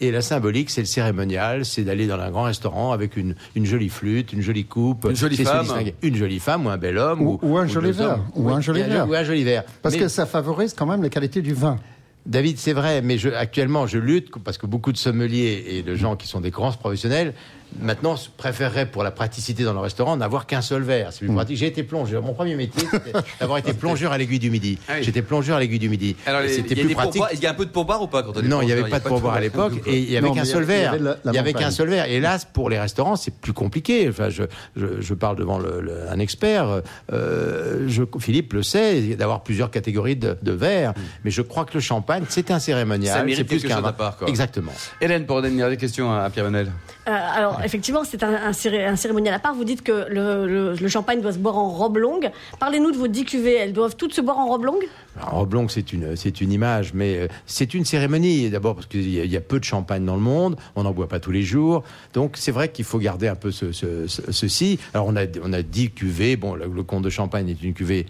Et 0.03 0.11
la 0.11 0.21
symbolique, 0.21 0.69
c'est 0.71 0.81
le 0.81 0.87
cérémonial, 0.87 1.65
c'est 1.65 1.85
d'aller 1.85 2.09
dans 2.09 2.19
un 2.19 2.31
grand 2.33 2.43
restaurant 2.43 2.91
avec 2.91 3.17
une, 3.17 3.37
une 3.55 3.65
jolie 3.65 3.89
flûte, 3.89 4.33
une 4.33 4.41
jolie 4.43 4.65
coupe. 4.65 5.07
Une 5.09 5.15
jolie 5.15 5.37
femme. 5.37 5.67
Une 6.03 6.17
jolie 6.17 6.41
femme 6.41 6.67
ou 6.67 6.71
un 6.71 6.77
bel 6.77 6.99
homme. 6.99 7.23
Ou- 7.23 7.39
ou 7.41 7.57
un 7.57 7.69
joli 7.69 7.93
verre. 7.93 8.19
Ou 8.35 8.51
un 8.51 8.61
joli 8.61 8.83
verre. 8.83 9.09
Ou 9.09 9.15
un 9.15 9.23
joli 9.23 9.45
verre. 9.45 9.63
Parce 9.81 9.95
Mais- 9.95 10.01
que 10.01 10.09
ça 10.09 10.27
favorise 10.27 10.75
quand 10.75 10.87
même 10.87 11.03
la 11.05 11.09
qualité 11.09 11.41
du 11.41 11.55
vin. 11.55 11.79
David, 12.27 12.59
c'est 12.59 12.73
vrai, 12.73 13.01
mais 13.01 13.17
je, 13.17 13.29
actuellement, 13.29 13.87
je 13.87 13.99
lutte 13.99 14.33
parce 14.43 14.59
que 14.59 14.67
beaucoup 14.67 14.91
de 14.91 14.97
sommeliers 14.97 15.65
et 15.69 15.83
de 15.85 15.95
gens 15.95 16.17
qui 16.17 16.27
sont 16.27 16.41
des 16.41 16.51
grands 16.51 16.73
professionnels 16.73 17.33
maintenant 17.81 18.17
se 18.17 18.29
préféreraient 18.29 18.87
pour 18.87 19.03
la 19.03 19.11
praticité 19.11 19.65
dans 19.65 19.73
le 19.73 19.79
restaurant 19.81 20.17
n'avoir 20.17 20.47
qu'un 20.47 20.61
seul 20.63 20.83
verre. 20.83 21.09
C'est 21.13 21.25
plus 21.25 21.35
pratique. 21.35 21.57
J'ai 21.57 21.67
été 21.67 21.83
plongeur. 21.83 22.23
Mon 22.23 22.35
premier 22.35 22.55
métier, 22.55 22.87
c'était 22.91 23.13
d'avoir 23.41 23.59
été 23.59 23.73
plongeur 23.73 24.13
à 24.13 24.19
l'aiguille 24.19 24.39
du 24.39 24.51
Midi. 24.51 24.79
Ah 24.89 24.93
oui. 24.97 25.03
J'étais 25.05 25.23
plongeur 25.23 25.57
à 25.57 25.61
l'aiguille 25.61 25.79
du 25.79 25.89
Midi. 25.89 26.17
Alors 26.27 26.43
c'était 26.49 26.75
il 26.75 26.79
y 26.79 26.81
a 26.83 26.85
plus 26.85 26.95
pratique. 26.95 27.23
il 27.35 27.41
y 27.41 27.47
a 27.47 27.51
un 27.51 27.55
peu 27.55 27.65
de 27.67 27.71
pourboire 27.71 28.03
ou 28.03 28.07
pas 28.07 28.23
quand 28.23 28.37
on 28.37 28.41
est 28.41 28.49
Non, 28.49 28.63
il 28.63 28.67
n'y 28.67 28.73
avait 28.73 28.89
pas 28.89 28.99
de 28.99 29.05
pourboire 29.05 29.35
à 29.35 29.41
l'époque 29.41 29.75
et 29.87 29.99
il 29.99 30.11
y 30.11 30.17
avait 30.17 30.31
qu'un 30.31 30.45
seul 30.45 30.65
verre. 30.65 30.97
Il 31.25 31.33
y 31.33 31.39
avait 31.39 31.53
qu'un 31.53 31.71
seul 31.71 31.89
verre. 31.89 32.07
Hélas, 32.07 32.45
pour 32.53 32.69
les 32.71 32.79
restaurants, 32.79 33.17
c'est 33.17 33.35
plus 33.35 33.53
compliqué. 33.53 34.09
Enfin, 34.09 34.29
je, 34.29 34.43
je, 34.77 35.01
je 35.01 35.15
parle 35.15 35.37
devant 35.37 35.59
le- 35.59 35.81
le- 35.81 36.11
un 36.11 36.19
expert. 36.19 36.83
Euh, 37.13 37.87
je, 37.89 38.03
Philippe 38.19 38.53
le 38.53 38.63
sait, 38.63 39.01
d'avoir 39.17 39.43
plusieurs 39.43 39.71
catégories 39.71 40.17
de, 40.17 40.37
de 40.43 40.53
verres. 40.53 40.95
Mais 41.25 41.31
je 41.31 41.43
crois 41.43 41.65
que 41.65 41.75
le 41.75 41.81
champagne, 41.81 42.25
c'est 42.29 42.51
un 42.51 42.55
Ça 42.59 42.67
cérémonial. 42.67 43.25
mérite 43.25 43.37
C'est 43.39 43.45
plus 43.45 43.63
qu'un. 43.69 43.83
Exactement. 44.27 44.73
Hélène, 45.01 45.27
pour 45.27 45.43
donner 45.43 45.69
des 45.69 45.77
questions 45.77 46.13
à 46.13 46.29
Pierre 46.31 46.45
Manel. 46.45 46.71
Euh, 47.09 47.11
alors, 47.11 47.61
effectivement, 47.65 48.05
c'est 48.05 48.23
un, 48.23 48.35
un 48.35 48.53
céré- 48.53 48.85
un 48.87 48.97
cérémonial 48.97 49.35
à 49.35 49.39
part. 49.39 49.55
Vous 49.55 49.65
dites 49.65 49.83
que 49.83 50.07
le, 50.09 50.75
le- 50.77 50.89
champagne 50.89 51.21
doit 51.21 51.33
se 51.33 51.39
boire 51.39 51.57
en 51.59 51.71
robe 51.71 51.97
longue. 51.97 52.31
Parlez-nous 52.59 52.91
de 52.93 52.97
vos 52.97 53.09
10 53.09 53.25
cuvées. 53.25 53.55
Elles 53.57 53.73
doivent 53.73 53.97
toutes 53.97 54.15
se 54.15 54.21
boire 54.21 54.39
en 54.39 54.47
robe 54.49 54.65
longue? 54.65 54.85
Alors, 55.17 55.31
robe 55.35 55.55
longue, 55.55 55.71
c'est 55.71 55.93
une, 55.93 56.15
une 56.41 56.53
image, 56.53 56.93
mais 56.95 57.17
euh, 57.19 57.29
c'est 57.47 57.75
une 57.75 57.85
cérémonie. 57.85 58.51
D'abord 58.51 58.75
parce 58.75 58.87
qu'il 58.87 59.07
y, 59.09 59.27
y 59.27 59.37
a 59.37 59.41
peu 59.41 59.59
de 59.59 59.65
champagne 59.65 60.05
dans 60.05 60.15
le 60.17 60.21
monde, 60.23 60.57
on 60.77 60.83
n'en 60.83 60.93
boit 60.93 61.09
pas 61.09 61.21
tous 61.21 61.31
les 61.33 61.43
jours. 61.43 61.83
Donc 62.15 62.37
c'est 62.37 62.53
vrai 62.53 62.71
qu'il 62.71 62.85
faut 62.85 62.99
garder 62.99 63.29
un 63.29 63.35
peu 63.37 63.51
ce- 63.51 63.73
ceci. 64.07 64.79
Alors 64.95 65.07
on 65.07 65.17
a, 65.17 65.25
on 65.43 65.53
a 65.53 65.63
10 65.63 65.91
cuvées. 65.93 66.37
Bon, 66.37 66.55
le, 66.55 66.67
le 66.67 66.83
comte 66.83 67.03
de 67.05 67.11
Champagne 67.11 67.49
est 67.49 67.63
une 67.63 67.75
cuvée 67.75 68.07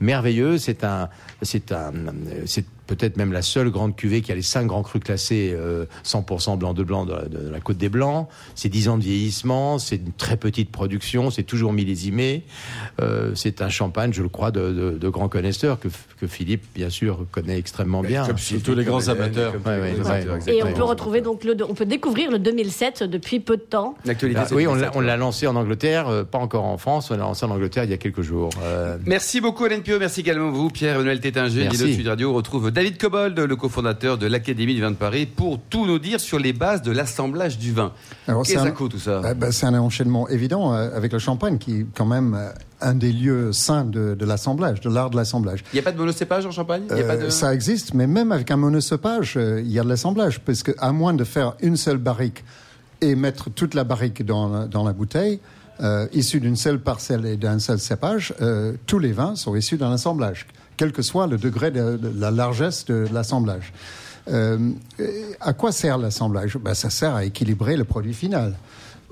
merveilleuse. 0.00 0.62
C'est 0.62 0.84
un, 0.84 1.08
c'est 1.42 1.72
un, 1.72 1.92
c'est 2.46 2.64
peut-être 2.86 3.16
même 3.16 3.32
la 3.32 3.42
seule 3.42 3.70
grande 3.70 3.96
cuvée 3.96 4.20
qui 4.22 4.32
a 4.32 4.34
les 4.34 4.42
cinq 4.42 4.66
grands 4.66 4.82
crus 4.82 5.02
classés 5.02 5.52
euh, 5.54 5.86
100% 6.04 6.56
blanc 6.58 6.74
de 6.74 6.82
blanc 6.84 7.04
de, 7.04 7.12
la- 7.12 7.24
de 7.28 7.48
la 7.48 7.60
Côte 7.60 7.76
des 7.78 7.88
Blancs. 7.88 8.28
C'est 8.54 8.68
10 8.68 8.88
ans 8.88 8.96
de 8.98 9.02
vieillissement, 9.02 9.78
c'est 9.78 9.96
une 9.96 10.12
très 10.12 10.36
petite 10.36 10.70
production, 10.70 11.30
c'est 11.30 11.42
toujours 11.42 11.72
millésimé. 11.72 12.44
Euh, 13.00 13.32
c'est 13.34 13.62
un 13.62 13.68
champagne, 13.68 14.12
je 14.12 14.22
le 14.22 14.28
crois, 14.28 14.50
de, 14.50 14.72
de, 14.72 14.90
de 14.98 15.08
grands 15.08 15.28
connaisseurs 15.28 15.78
que, 15.80 15.88
que 16.20 16.26
Philippe, 16.26 16.64
bien 16.74 16.90
sûr, 16.90 17.26
connaît 17.32 17.58
extrêmement 17.58 18.02
bien. 18.02 18.26
Comme 18.26 18.38
Surtout 18.38 18.74
les 18.74 18.84
grands 18.84 19.08
amateurs. 19.08 19.54
Ouais, 19.66 19.80
ouais, 19.80 19.94
ouais, 20.00 20.28
ouais. 20.46 20.54
Et 20.56 20.62
on 20.62 20.72
peut 20.72 20.82
retrouver 20.84 21.20
donc 21.20 21.44
le, 21.44 21.56
on 21.68 21.74
peut 21.74 21.84
découvrir 21.86 22.30
le 22.30 22.38
2007 22.38 23.02
depuis 23.04 23.40
peu 23.40 23.56
de 23.56 23.62
temps. 23.62 23.96
L'actualité. 24.04 24.40
Ah, 24.42 24.46
c'est 24.48 24.54
oui, 24.54 24.66
on 24.66 24.74
ça, 24.74 24.80
l'a, 24.80 24.88
on 24.90 24.92
quoi. 24.92 25.02
l'a 25.02 25.16
lancé 25.16 25.46
en 25.46 25.56
Angleterre, 25.56 26.08
euh, 26.08 26.24
pas 26.24 26.38
encore 26.38 26.64
en 26.64 26.78
France, 26.78 27.10
on 27.10 27.14
l'a 27.14 27.20
lancé 27.20 27.44
en 27.44 27.50
Angleterre 27.50 27.84
il 27.84 27.90
y 27.90 27.94
a 27.94 27.98
quelques 27.98 28.22
jours. 28.22 28.50
Euh, 28.62 28.96
Merci 29.06 29.40
beaucoup 29.40 29.66
Hélène 29.66 29.82
Pio, 29.82 29.98
merci 29.98 30.20
également 30.20 30.50
vous 30.50 30.70
Pierre-Emmanuel 30.70 31.20
Tétinger, 31.20 31.64
Merci. 31.64 32.02
Radio. 32.06 32.30
On 32.30 32.34
retrouve 32.34 32.70
David 32.76 32.98
Cobold, 32.98 33.38
le 33.38 33.56
cofondateur 33.56 34.18
de 34.18 34.26
l'Académie 34.26 34.74
du 34.74 34.82
vin 34.82 34.90
de 34.90 34.96
Paris, 34.96 35.24
pour 35.24 35.58
tout 35.58 35.86
nous 35.86 35.98
dire 35.98 36.20
sur 36.20 36.38
les 36.38 36.52
bases 36.52 36.82
de 36.82 36.92
l'assemblage 36.92 37.56
du 37.56 37.72
vin. 37.72 37.90
Alors, 38.28 38.42
Qu'est-ce 38.42 38.50
c'est 38.52 38.56
que 38.56 38.60
un- 38.60 38.64
ça 38.66 38.70
coûte 38.72 38.90
tout 38.92 38.98
ça 38.98 39.20
Bah, 39.20 39.32
bah, 39.32 39.50
c'est 39.50 39.64
un 39.64 39.78
enchaînement 39.78 40.28
évident 40.28 40.74
euh, 40.74 40.94
avec 40.94 41.10
le 41.14 41.18
champagne 41.18 41.56
qui 41.56 41.80
est 41.80 41.86
quand 41.96 42.04
même 42.04 42.34
euh, 42.34 42.50
un 42.82 42.92
des 42.92 43.12
lieux 43.14 43.50
saints 43.54 43.86
de, 43.86 44.14
l'assemblage, 44.26 44.82
de 44.82 44.90
l'art 44.90 45.08
de 45.08 45.16
l'assemblage. 45.16 45.64
Il 45.72 45.76
n'y 45.76 45.80
a 45.80 45.84
pas 45.84 45.92
de 45.92 45.96
monocépage 45.96 46.44
en 46.44 46.50
Champagne? 46.50 46.82
Il 46.90 46.98
y 46.98 47.00
a 47.00 47.04
Euh, 47.04 47.08
pas 47.08 47.16
de... 47.16 47.30
Ça 47.30 47.54
existe, 47.54 47.94
mais 47.94 48.06
même 48.06 48.30
avec 48.30 48.50
un 48.50 48.58
monosopage, 48.58 49.38
euh, 49.38 49.62
il 49.64 49.72
y 49.72 49.78
a 49.78 49.82
de 49.82 49.88
l'assemblage, 49.88 50.40
parce 50.40 50.62
que 50.62 50.72
à 50.78 50.92
moins 50.92 51.14
de 51.14 51.24
faire 51.24 51.54
une 51.62 51.78
seule 51.78 51.96
barrique 51.96 52.44
et 53.00 53.14
mettre 53.14 53.48
toute 53.48 53.72
la 53.72 53.84
barrique 53.84 54.22
dans, 54.26 54.50
la- 54.50 54.66
dans 54.66 54.84
la 54.84 54.92
bouteille, 54.92 55.40
euh, 55.80 56.06
issue 56.12 56.40
d'une 56.40 56.56
seule 56.56 56.78
parcelle 56.80 57.24
et 57.24 57.38
d'un 57.38 57.58
seul 57.58 57.78
cépage, 57.78 58.34
euh, 58.42 58.74
tous 58.86 58.98
les 58.98 59.12
vins 59.12 59.34
sont 59.34 59.56
issus 59.56 59.78
d'un 59.78 59.92
assemblage, 59.92 60.46
quel 60.76 60.92
que 60.92 61.02
soit 61.02 61.26
le 61.26 61.38
degré 61.38 61.70
de, 61.70 61.98
la 62.18 62.30
largesse 62.30 62.84
de 62.84 63.06
l'assemblage. 63.12 63.72
Euh, 64.28 64.72
à 65.40 65.52
quoi 65.52 65.72
sert 65.72 65.98
l'assemblage? 65.98 66.56
Ben, 66.58 66.74
Ça 66.74 66.90
sert 66.90 67.14
à 67.14 67.24
équilibrer 67.24 67.76
le 67.76 67.84
produit 67.84 68.14
final 68.14 68.54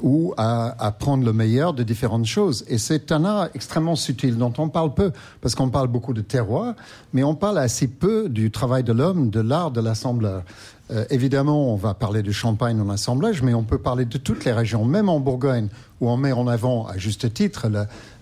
ou 0.03 0.35
à, 0.37 0.75
à 0.85 0.91
prendre 0.91 1.25
le 1.25 1.33
meilleur 1.33 1.73
de 1.73 1.85
différentes 1.85 2.27
choses. 2.27 2.65
Et 2.69 2.79
c'est 2.79 3.13
un 3.13 3.25
art 3.25 3.49
extrêmement 3.55 3.95
subtil 3.95 4.37
dont 4.37 4.53
on 4.59 4.69
parle 4.69 4.93
peu, 4.93 5.13
parce 5.41 5.55
qu'on 5.55 5.71
parle 5.71 5.87
beaucoup 5.87 6.13
de 6.13 6.21
terroir, 6.21 6.75
mais 7.13 7.23
on 7.23 7.37
parle 7.37 7.59
assez 7.59 7.87
peu 7.87 8.29
du 8.29 8.51
travail 8.51 8.83
de 8.83 8.93
l'homme, 8.93 9.31
de 9.31 9.41
l'art 9.41 9.71
de 9.71 9.81
l'assembleur. 9.81 10.43
Euh, 10.91 11.05
évidemment, 11.09 11.73
on 11.73 11.77
va 11.77 11.95
parler 11.95 12.23
de 12.23 12.31
Champagne 12.31 12.79
en 12.81 12.91
assemblage, 12.91 13.43
mais 13.43 13.55
on 13.55 13.65
peut 13.65 13.79
parler 13.79 14.05
de 14.05 14.19
toutes 14.19 14.45
les 14.45 14.53
régions, 14.53 14.85
même 14.85 15.09
en 15.09 15.19
Bourgogne, 15.19 15.69
où 16.01 16.11
on 16.11 16.17
met 16.19 16.33
en 16.33 16.47
avant, 16.47 16.87
à 16.87 16.99
juste 16.99 17.33
titre, 17.33 17.69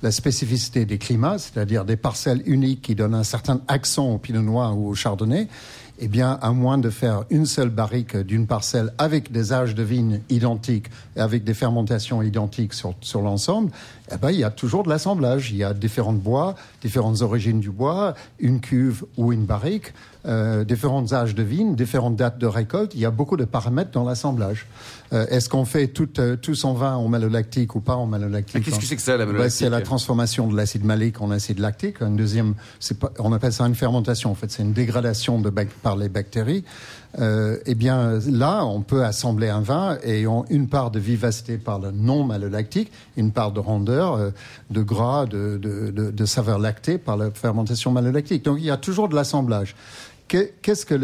la, 0.02 0.11
spécificité 0.12 0.85
des 0.85 0.99
climats, 0.99 1.38
c'est-à-dire 1.38 1.85
des 1.85 1.97
parcelles 1.97 2.42
uniques 2.47 2.83
qui 2.83 2.95
donnent 2.95 3.14
un 3.14 3.25
certain 3.25 3.61
accent 3.66 4.09
au 4.11 4.19
pinot 4.19 4.42
noir 4.42 4.78
ou 4.78 4.88
au 4.88 4.95
chardonnay. 4.95 5.49
Eh 5.99 6.09
bien, 6.09 6.38
à 6.40 6.52
moins 6.52 6.78
de 6.78 6.90
faire 6.90 7.25
une 7.31 7.47
seule 7.47 7.69
barrique 7.69 8.16
d'une 8.16 8.47
parcelle 8.47 8.92
avec 8.99 9.31
des 9.31 9.52
âges 9.52 9.75
de 9.75 9.83
vigne 9.83 10.21
identiques 10.31 10.87
et 11.16 11.21
avec 11.21 11.45
des 11.45 11.54
fermentations 11.54 12.23
identiques 12.23 12.75
sur, 12.75 12.95
sur 13.02 13.23
l'ensemble, 13.23 13.71
eh 14.12 14.19
ben, 14.19 14.31
il 14.31 14.38
y 14.38 14.45
a 14.45 14.50
toujours 14.50 14.83
de 14.83 14.88
l'assemblage. 14.88 15.50
Il 15.50 15.57
y 15.57 15.64
a 15.64 15.75
différents 15.75 16.12
bois, 16.12 16.54
différentes 16.83 17.23
origines 17.23 17.61
du 17.61 17.71
bois, 17.71 18.14
une 18.38 18.61
cuve 18.61 19.04
ou 19.16 19.33
une 19.33 19.45
barrique, 19.45 19.92
euh, 20.26 20.64
différents 20.64 21.12
âges 21.12 21.35
de 21.35 21.42
vigne, 21.42 21.75
différentes 21.75 22.16
dates 22.16 22.38
de 22.38 22.47
récolte. 22.47 22.92
Il 22.95 23.00
y 23.00 23.07
a 23.07 23.11
beaucoup 23.11 23.37
de 23.37 23.45
paramètres 23.45 23.90
dans 23.90 24.04
l'assemblage. 24.04 24.66
Euh, 25.12 25.26
Est-ce 25.28 25.49
qu'on 25.49 25.64
fait 25.64 25.88
tout, 25.88 26.09
euh, 26.21 26.37
tout 26.37 26.54
son 26.54 26.75
vin 26.75 26.95
en 26.95 27.09
malolactique 27.09 27.75
ou 27.75 27.81
pas 27.81 27.97
en 27.97 28.07
malolactique 28.07 28.57
Ah, 28.57 28.64
qu'est-ce 28.64 28.78
que 28.78 28.87
c'est 28.87 28.97
que 28.97 29.02
ça, 29.02 29.16
la 29.16 29.25
Ben, 29.25 29.33
malolactique 29.33 29.59
C'est 29.59 29.71
la 29.71 29.81
transformation 29.81 30.47
de 30.47 30.57
l'acide 30.57 30.85
malique 30.85 31.21
en 31.21 31.31
acide 31.31 31.59
lactique. 31.59 32.00
Une 32.00 32.16
deuxième, 32.16 32.54
pas, 33.00 33.12
on 33.19 33.33
appelle 33.33 33.52
ça 33.52 33.64
une 33.66 33.75
fermentation. 33.75 34.31
En 34.31 34.35
fait, 34.35 34.50
c'est 34.50 34.62
une 34.62 34.73
dégradation 34.73 35.40
de 35.40 35.50
par 35.83 35.97
les 35.97 36.09
bactéries. 36.09 36.64
Euh, 37.19 37.59
eh 37.66 37.75
bien, 37.75 38.19
là, 38.26 38.64
on 38.64 38.81
peut 38.81 39.04
assembler 39.04 39.49
un 39.49 39.61
vin 39.61 39.99
ayant 40.02 40.45
une 40.49 40.69
part 40.69 40.90
de 40.90 40.99
vivacité 40.99 41.59
par 41.59 41.78
le 41.78 41.90
non 41.90 42.25
malolactique, 42.25 42.90
une 43.16 43.33
part 43.33 43.52
de 43.52 43.61
rondeur, 43.61 44.14
euh, 44.14 44.31
de 44.71 44.83
gras, 44.83 45.26
de, 45.26 45.59
de, 45.59 45.90
de, 45.90 46.11
de 46.11 46.25
saveur 46.25 46.59
lactée 46.59 46.99
par 46.99 47.16
la 47.16 47.31
fermentation 47.31 47.90
malolactique. 47.90 48.45
Donc, 48.45 48.59
il 48.59 48.64
y 48.64 48.71
a 48.71 48.78
toujours 48.78 49.09
de 49.09 49.14
l'assemblage. 49.14 49.75
Qu'est-ce 50.29 50.87
que 50.87 50.95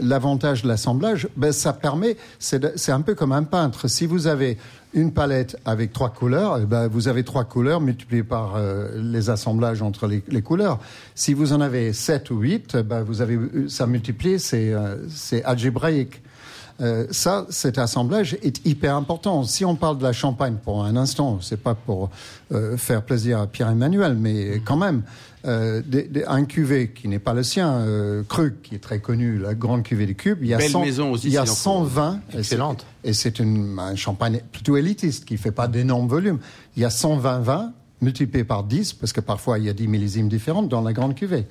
l'avantage 0.00 0.62
de 0.62 0.68
l'assemblage? 0.68 1.28
Ben, 1.36 1.50
Ça 1.50 1.72
permet, 1.72 2.16
c'est 2.38 2.92
un 2.92 3.00
peu 3.00 3.14
comme 3.14 3.32
un 3.32 3.42
peintre. 3.42 3.88
Si 3.88 4.06
vous 4.06 4.28
avez 4.28 4.56
une 4.94 5.12
palette 5.12 5.58
avec 5.64 5.92
trois 5.92 6.10
couleurs, 6.10 6.58
eh 6.62 6.64
ben, 6.64 6.88
vous 6.88 7.08
avez 7.08 7.24
trois 7.24 7.44
couleurs 7.44 7.80
multipliées 7.80 8.22
par 8.22 8.54
euh, 8.56 8.88
les 8.96 9.30
assemblages 9.30 9.82
entre 9.82 10.06
les, 10.06 10.42
couleurs. 10.42 10.78
Si 11.14 11.34
vous 11.34 11.52
en 11.52 11.60
avez 11.60 11.92
sept 11.92 12.30
ou 12.30 12.38
huit, 12.38 12.76
eh 12.78 12.82
ben, 12.82 13.02
vous 13.02 13.20
avez 13.20 13.38
ça 13.68 13.86
multiplié, 13.86 14.38
c'est 14.38 14.72
euh, 14.72 14.96
algébraïque. 15.44 16.22
Euh, 16.80 17.06
ça, 17.10 17.46
cet 17.48 17.78
assemblage 17.78 18.34
est 18.42 18.64
hyper 18.66 18.94
important. 18.96 19.42
Si 19.44 19.64
on 19.64 19.76
parle 19.76 19.98
de 19.98 20.02
la 20.02 20.12
Champagne 20.12 20.56
pour 20.62 20.84
un 20.84 20.96
instant, 20.96 21.38
c'est 21.40 21.60
pas 21.60 21.74
pour 21.74 22.10
euh, 22.52 22.76
faire 22.76 23.02
plaisir 23.02 23.40
à 23.40 23.46
Pierre-Emmanuel, 23.46 24.14
mais 24.14 24.60
quand 24.64 24.76
même, 24.76 25.02
euh, 25.46 25.80
un 26.26 26.44
cuvée 26.44 26.90
qui 26.90 27.06
n'est 27.06 27.20
pas 27.20 27.32
le 27.32 27.42
sien, 27.44 27.72
euh, 27.74 28.22
Cru, 28.28 28.56
qui 28.62 28.74
est 28.74 28.80
très 28.80 28.98
connu, 28.98 29.38
la 29.38 29.54
grande 29.54 29.84
cuvée 29.84 30.06
des 30.06 30.14
cubes, 30.14 30.38
il 30.42 30.48
y 30.48 30.54
a, 30.54 30.58
Belle 30.58 30.76
maison 30.78 31.12
aussi, 31.12 31.28
il 31.28 31.32
y 31.32 31.38
a 31.38 31.46
120, 31.46 32.20
excellente, 32.36 32.84
et 33.04 33.12
c'est 33.12 33.40
un 33.40 33.94
champagne 33.94 34.40
plutôt 34.50 34.76
élitiste 34.76 35.24
qui 35.24 35.36
fait 35.36 35.52
pas 35.52 35.68
d'énormes 35.68 36.08
volumes. 36.08 36.38
Il 36.76 36.82
y 36.82 36.84
a 36.84 36.90
120 36.90 37.38
vins 37.40 37.72
multipliés 38.00 38.44
par 38.44 38.64
10, 38.64 38.94
parce 38.94 39.12
que 39.12 39.20
parfois 39.20 39.58
il 39.58 39.64
y 39.64 39.68
a 39.68 39.72
10 39.72 39.86
millésimes 39.86 40.28
différentes 40.28 40.68
dans 40.68 40.82
la 40.82 40.92
grande 40.92 41.14
cuvée. 41.14 41.46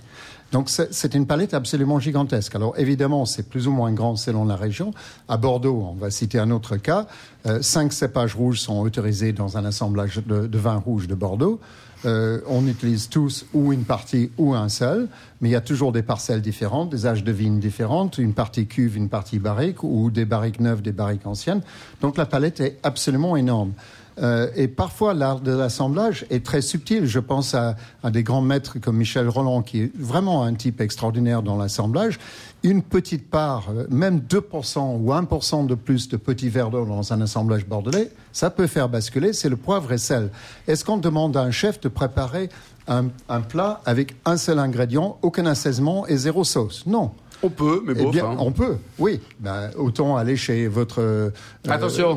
Donc 0.51 0.69
c'est 0.69 1.15
une 1.15 1.25
palette 1.25 1.53
absolument 1.53 1.99
gigantesque. 1.99 2.55
Alors 2.55 2.77
évidemment, 2.77 3.25
c'est 3.25 3.49
plus 3.49 3.67
ou 3.67 3.71
moins 3.71 3.91
grand 3.91 4.15
selon 4.15 4.45
la 4.45 4.55
région. 4.55 4.93
À 5.27 5.37
Bordeaux, 5.37 5.87
on 5.91 5.95
va 5.95 6.11
citer 6.11 6.39
un 6.39 6.51
autre 6.51 6.77
cas, 6.77 7.07
euh, 7.45 7.61
cinq 7.61 7.93
cépages 7.93 8.35
rouges 8.35 8.61
sont 8.61 8.79
autorisés 8.79 9.33
dans 9.33 9.57
un 9.57 9.65
assemblage 9.65 10.21
de, 10.25 10.57
vins 10.57 10.77
rouges 10.77 11.07
de 11.07 11.15
Bordeaux. 11.15 11.59
Euh, 12.05 12.41
on 12.47 12.67
utilise 12.67 13.09
tous 13.09 13.45
ou 13.53 13.73
une 13.73 13.83
partie 13.83 14.29
ou 14.37 14.53
un 14.53 14.69
seul, 14.69 15.07
mais 15.41 15.49
il 15.49 15.51
y 15.51 15.55
a 15.55 15.61
toujours 15.61 15.91
des 15.91 16.03
parcelles 16.03 16.41
différentes, 16.41 16.89
des 16.89 17.07
âges 17.07 17.23
de 17.23 17.31
vignes 17.31 17.59
différentes, 17.59 18.19
une 18.19 18.33
partie 18.33 18.67
cuve, 18.67 18.95
une 18.95 19.09
partie 19.09 19.39
barrique, 19.39 19.83
ou 19.83 20.11
des 20.11 20.25
barriques 20.25 20.59
neuves, 20.59 20.81
des 20.81 20.91
barriques 20.91 21.25
anciennes. 21.25 21.61
Donc 22.01 22.17
la 22.17 22.25
palette 22.25 22.59
est 22.59 22.77
absolument 22.83 23.35
énorme. 23.35 23.73
Euh, 24.21 24.49
et 24.55 24.67
parfois, 24.67 25.13
l'art 25.13 25.41
de 25.41 25.51
l'assemblage 25.51 26.25
est 26.29 26.45
très 26.45 26.61
subtil. 26.61 27.05
Je 27.05 27.19
pense 27.19 27.53
à, 27.53 27.75
des 28.09 28.23
grands 28.23 28.41
maîtres 28.41 28.79
comme 28.79 28.97
Michel 28.97 29.27
Roland, 29.27 29.61
qui 29.61 29.81
est 29.81 29.91
vraiment 29.97 30.43
un 30.43 30.53
type 30.53 30.81
extraordinaire 30.81 31.41
dans 31.41 31.57
l'assemblage. 31.57 32.19
Une 32.63 32.81
petite 32.81 33.29
part, 33.29 33.65
euh, 33.69 33.85
même 33.89 34.19
2% 34.19 34.97
ou 34.99 35.11
1% 35.11 35.67
de 35.67 35.75
plus 35.75 36.07
de 36.09 36.17
petits 36.17 36.49
verres 36.49 36.69
d'eau 36.69 36.85
dans 36.85 37.13
un 37.13 37.21
assemblage 37.21 37.65
bordelais, 37.65 38.11
ça 38.31 38.49
peut 38.49 38.67
faire 38.67 38.89
basculer. 38.89 39.33
C'est 39.33 39.49
le 39.49 39.57
poivre 39.57 39.91
et 39.91 39.97
sel. 39.97 40.29
Est-ce 40.67 40.85
qu'on 40.85 40.97
demande 40.97 41.35
à 41.37 41.41
un 41.41 41.51
chef 41.51 41.79
de 41.81 41.89
préparer 41.89 42.49
un, 42.87 43.07
un 43.29 43.41
plat 43.41 43.81
avec 43.85 44.15
un 44.25 44.37
seul 44.37 44.59
ingrédient, 44.59 45.17
aucun 45.21 45.45
assaisonnement 45.45 46.07
et 46.07 46.17
zéro 46.17 46.43
sauce? 46.43 46.85
Non. 46.85 47.11
On 47.43 47.49
peut, 47.49 47.83
mais 47.85 47.93
bon. 47.93 48.05
Eh 48.07 48.11
bien, 48.11 48.35
on 48.39 48.51
peut, 48.51 48.77
oui. 48.97 49.19
Ben, 49.39 49.69
autant 49.77 50.17
aller 50.17 50.35
chez 50.35 50.67
votre 50.67 51.01
euh, 51.01 51.29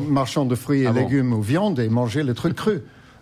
marchand 0.09 0.45
de 0.45 0.55
fruits 0.55 0.83
et 0.83 0.87
ah 0.87 0.91
légumes 0.91 1.33
ou 1.33 1.41
viande 1.41 1.79
et 1.79 1.89
manger 1.89 2.23
le 2.23 2.33
truc 2.33 2.55
cru. 2.55 2.81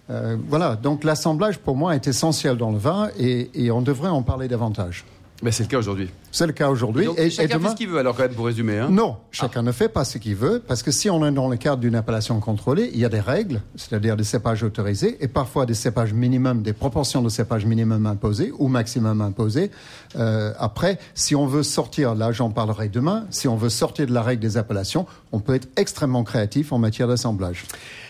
Euh, 0.09 0.37
voilà, 0.47 0.75
donc 0.75 1.03
l'assemblage 1.03 1.57
pour 1.57 1.75
moi 1.75 1.95
est 1.95 2.07
essentiel 2.07 2.55
dans 2.57 2.71
le 2.71 2.77
vin 2.77 3.09
et 3.19 3.71
on 3.71 3.81
devrait 3.81 4.09
en 4.09 4.21
parler 4.21 4.47
davantage. 4.47 5.03
Mais 5.43 5.51
c'est 5.51 5.63
le 5.63 5.69
cas 5.69 5.77
aujourd'hui. 5.77 6.09
C'est 6.31 6.47
le 6.47 6.53
cas 6.53 6.69
aujourd'hui. 6.69 7.07
Et, 7.17 7.29
chacun 7.29 7.59
fait 7.59 7.69
ce 7.69 7.75
qu'il 7.75 7.87
veut, 7.87 7.99
alors 7.99 8.15
quand 8.15 8.23
même, 8.23 8.33
pour 8.33 8.45
résumer. 8.45 8.77
Hein. 8.77 8.89
Non, 8.89 9.17
chacun 9.31 9.61
ne 9.61 9.71
fait 9.71 9.89
pas 9.89 10.05
ce 10.05 10.17
qu'il 10.17 10.35
veut, 10.35 10.61
parce 10.65 10.83
que 10.83 10.91
si 10.91 11.09
on 11.09 11.25
est 11.25 11.31
dans 11.31 11.47
le 11.47 11.57
cadre 11.57 11.77
d'une 11.77 11.95
appellation 11.95 12.39
contrôlée, 12.39 12.89
il 12.93 12.99
y 12.99 13.05
a 13.05 13.09
des 13.09 13.19
règles, 13.19 13.61
c'est-à-dire 13.75 14.15
des 14.15 14.23
cépages 14.23 14.63
autorisés, 14.63 15.17
et 15.19 15.27
parfois 15.27 15.65
des 15.65 15.73
cépages 15.73 16.13
minimums, 16.13 16.61
des 16.61 16.73
proportions 16.73 17.21
de 17.21 17.29
cépages 17.29 17.65
minimum 17.65 18.05
imposées 18.05 18.51
ou 18.57 18.67
maximum 18.67 19.21
imposées. 19.21 19.71
Euh, 20.15 20.53
après, 20.57 20.99
si 21.15 21.35
on 21.35 21.45
veut 21.45 21.63
sortir, 21.63 22.15
là 22.15 22.31
j'en 22.31 22.49
parlerai 22.49 22.89
demain, 22.89 23.25
si 23.29 23.47
on 23.47 23.55
veut 23.55 23.69
sortir 23.69 24.07
de 24.07 24.13
la 24.13 24.21
règle 24.21 24.41
des 24.41 24.57
appellations, 24.57 25.05
on 25.31 25.39
peut 25.39 25.55
être 25.55 25.67
extrêmement 25.75 26.23
créatif 26.23 26.71
en 26.71 26.77
matière 26.77 27.07
d'assemblage. 27.07 27.63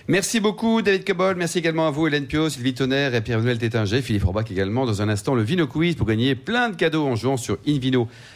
Merci 0.09 0.39
beaucoup 0.39 0.81
David 0.81 1.03
Cabol, 1.03 1.35
merci 1.35 1.57
également 1.57 1.85
à 1.85 1.91
vous 1.91 2.07
Hélène 2.07 2.27
Pio, 2.27 2.47
Sylvie 2.47 2.73
Tonnerre 2.73 3.13
et 3.13 3.19
Pierre-Noël 3.19 3.57
Tétinger, 3.57 4.01
Philippe 4.01 4.21
Forbach 4.21 4.49
également. 4.49 4.85
Dans 4.85 5.01
un 5.01 5.09
instant, 5.09 5.35
le 5.35 5.43
Vino 5.43 5.67
Quiz 5.67 5.95
pour 5.95 6.07
gagner 6.07 6.33
plein 6.33 6.69
de 6.69 6.77
cadeaux 6.77 7.05
en 7.05 7.17
jouant 7.17 7.35
sur 7.35 7.57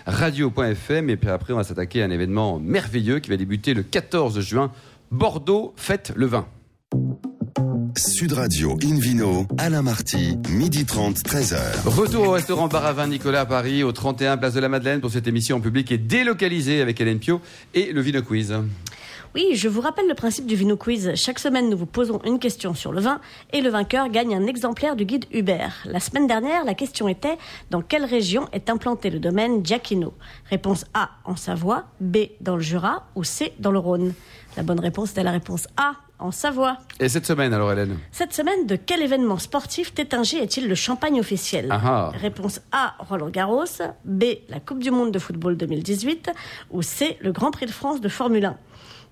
invinoradio.fm. 0.06 1.10
Et 1.10 1.18
puis 1.18 1.30
après, 1.30 1.54
on 1.54 1.58
va 1.58 1.64
s'attaquer 1.64 2.02
à 2.02 2.06
un 2.06 2.12
événement 2.12 2.60
merveilleux 2.60 3.20
qui 3.20 3.30
va 3.30 3.38
débuter 3.38 3.74
le 3.74 3.84
14 3.84 4.40
juin. 4.42 4.72
Bordeaux 5.12 5.74
fête 5.76 6.14
le 6.16 6.26
vin. 6.26 6.48
Sud 7.98 8.34
Radio 8.34 8.78
Invino, 8.84 9.48
Alain 9.58 9.82
Marty, 9.82 10.38
midi 10.50 10.86
30, 10.86 11.18
13h. 11.18 11.58
Retour 11.86 12.28
au 12.28 12.32
restaurant 12.32 12.68
Bar 12.68 12.86
à 12.86 12.94
Vin 12.94 13.08
Nicolas 13.08 13.42
à 13.42 13.46
Paris, 13.46 13.84
au 13.84 13.92
31 13.92 14.38
Place 14.38 14.54
de 14.54 14.60
la 14.60 14.70
Madeleine 14.70 15.02
pour 15.02 15.12
cette 15.12 15.28
émission 15.28 15.58
en 15.58 15.60
public 15.60 15.92
et 15.92 15.98
délocalisée 15.98 16.82
avec 16.82 17.02
Hélène 17.02 17.20
Pio 17.20 17.42
et 17.74 17.92
le 17.92 18.02
Vino 18.02 18.22
Quiz. 18.22 18.54
Oui, 19.34 19.56
je 19.56 19.70
vous 19.70 19.80
rappelle 19.80 20.10
le 20.10 20.14
principe 20.14 20.46
du 20.46 20.56
Vino 20.56 20.76
Quiz. 20.76 21.14
Chaque 21.16 21.40
semaine, 21.40 21.70
nous 21.70 21.78
vous 21.78 21.86
posons 21.86 22.20
une 22.26 22.38
question 22.38 22.74
sur 22.74 22.92
le 22.92 23.00
vin 23.00 23.22
et 23.54 23.62
le 23.62 23.70
vainqueur 23.70 24.10
gagne 24.10 24.36
un 24.36 24.46
exemplaire 24.46 24.98
du 24.98 25.06
guide 25.06 25.24
Hubert. 25.32 25.74
La 25.86 26.02
semaine 26.02 26.28
dernière, 26.28 26.66
la 26.66 26.74
question 26.74 27.08
était 27.08 27.38
dans 27.70 27.82
quelle 27.82 28.04
région 28.04 28.50
est 28.52 28.70
implanté 28.70 29.10
le 29.10 29.20
domaine 29.20 29.66
Giacchino? 29.66 30.14
Réponse 30.50 30.84
A 30.94 31.12
en 31.24 31.38
Savoie, 31.38 31.86
B 32.02 32.18
dans 32.42 32.58
le 32.58 32.62
Jura 32.62 33.08
ou 33.16 33.24
C 33.24 33.54
dans 33.58 33.72
le 33.72 33.80
Rhône? 33.80 34.14
La 34.58 34.64
bonne 34.64 34.82
réponse 34.82 35.12
était 35.12 35.24
la 35.24 35.32
réponse 35.32 35.66
A 35.78 35.94
en 36.20 36.32
Savoie. 36.32 36.80
Et 37.00 37.08
cette 37.08 37.26
semaine 37.26 37.54
alors 37.54 37.72
Hélène? 37.72 38.00
Cette 38.12 38.34
semaine, 38.34 38.68
de 38.68 38.76
quel 38.76 39.02
événement 39.02 39.38
sportif 39.38 39.94
Tétinger 39.94 40.44
est-il 40.44 40.68
le 40.68 40.76
champagne 40.76 41.22
officiel? 41.22 41.68
Ah 41.70 41.82
ah. 41.84 42.12
Réponse 42.20 42.60
A, 42.74 42.96
Roland 43.00 43.30
Garros, 43.30 43.64
B, 44.04 44.26
la 44.50 44.60
Coupe 44.60 44.80
du 44.80 44.92
Monde 44.92 45.12
de 45.12 45.20
football 45.20 45.56
2018 45.56 46.32
ou 46.72 46.82
C, 46.82 47.18
le 47.22 47.32
Grand 47.32 47.52
Prix 47.52 47.68
de 47.68 47.72
France 47.72 48.02
de 48.02 48.10
Formule 48.10 48.44
1. 48.44 48.58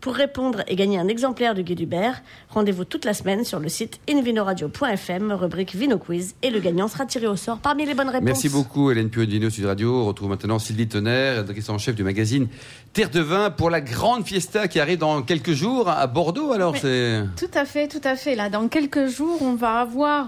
Pour 0.02 0.14
répondre 0.14 0.64
et 0.68 0.78
gagner 0.78 0.98
un 0.98 1.10
exemplaire 1.10 1.54
du 1.54 1.64
Guide 1.64 1.82
Hubert, 1.82 2.22
rendez-vous 2.50 2.86
toute 2.86 3.04
la 3.04 3.14
semaine 3.14 3.44
sur 3.44 3.60
le 3.60 3.68
site 3.68 4.00
invinoradio.fm, 4.10 5.34
rubrique 5.34 5.76
Vino 5.76 5.98
Quiz, 5.98 6.36
et 6.42 6.52
le 6.52 6.62
gagnant 6.62 6.88
sera 6.88 7.06
tiré 7.06 7.28
au 7.28 7.36
sort 7.36 7.58
parmi 7.58 7.86
les 7.86 7.94
bonnes 7.94 8.08
réponses. 8.08 8.24
Merci 8.24 8.48
beaucoup 8.48 8.92
Hélène 8.92 9.10
Pio 9.10 9.26
de 9.26 9.32
Vino 9.32 9.50
Sud 9.50 9.66
Radio. 9.66 9.94
On 9.94 10.06
retrouve 10.06 10.30
maintenant 10.30 10.58
Sylvie 10.58 10.88
Tonnerre, 10.88 11.44
directrice 11.44 11.68
en 11.68 11.78
chef 11.78 11.96
du 11.96 12.04
magazine 12.04 12.48
Terre 12.94 13.10
de 13.10 13.20
Vin 13.20 13.50
pour 13.50 13.70
la 13.70 13.82
grande 13.82 14.26
fiesta 14.26 14.68
qui 14.68 14.80
arrive 14.80 15.00
dans 15.00 15.22
quelques 15.22 15.54
jours 15.54 15.90
à 15.90 16.08
Bordeaux. 16.08 16.52
Alors 16.52 16.76
c'est 16.76 17.24
tout 17.38 17.52
à 17.54 17.66
fait, 17.66 17.88
tout 17.88 18.02
à 18.04 18.16
fait. 18.16 18.36
Là, 18.36 18.50
dans 18.50 18.68
quelques 18.68 19.08
jours, 19.08 19.42
on 19.42 19.54
va 19.54 19.80
avoir 19.80 20.28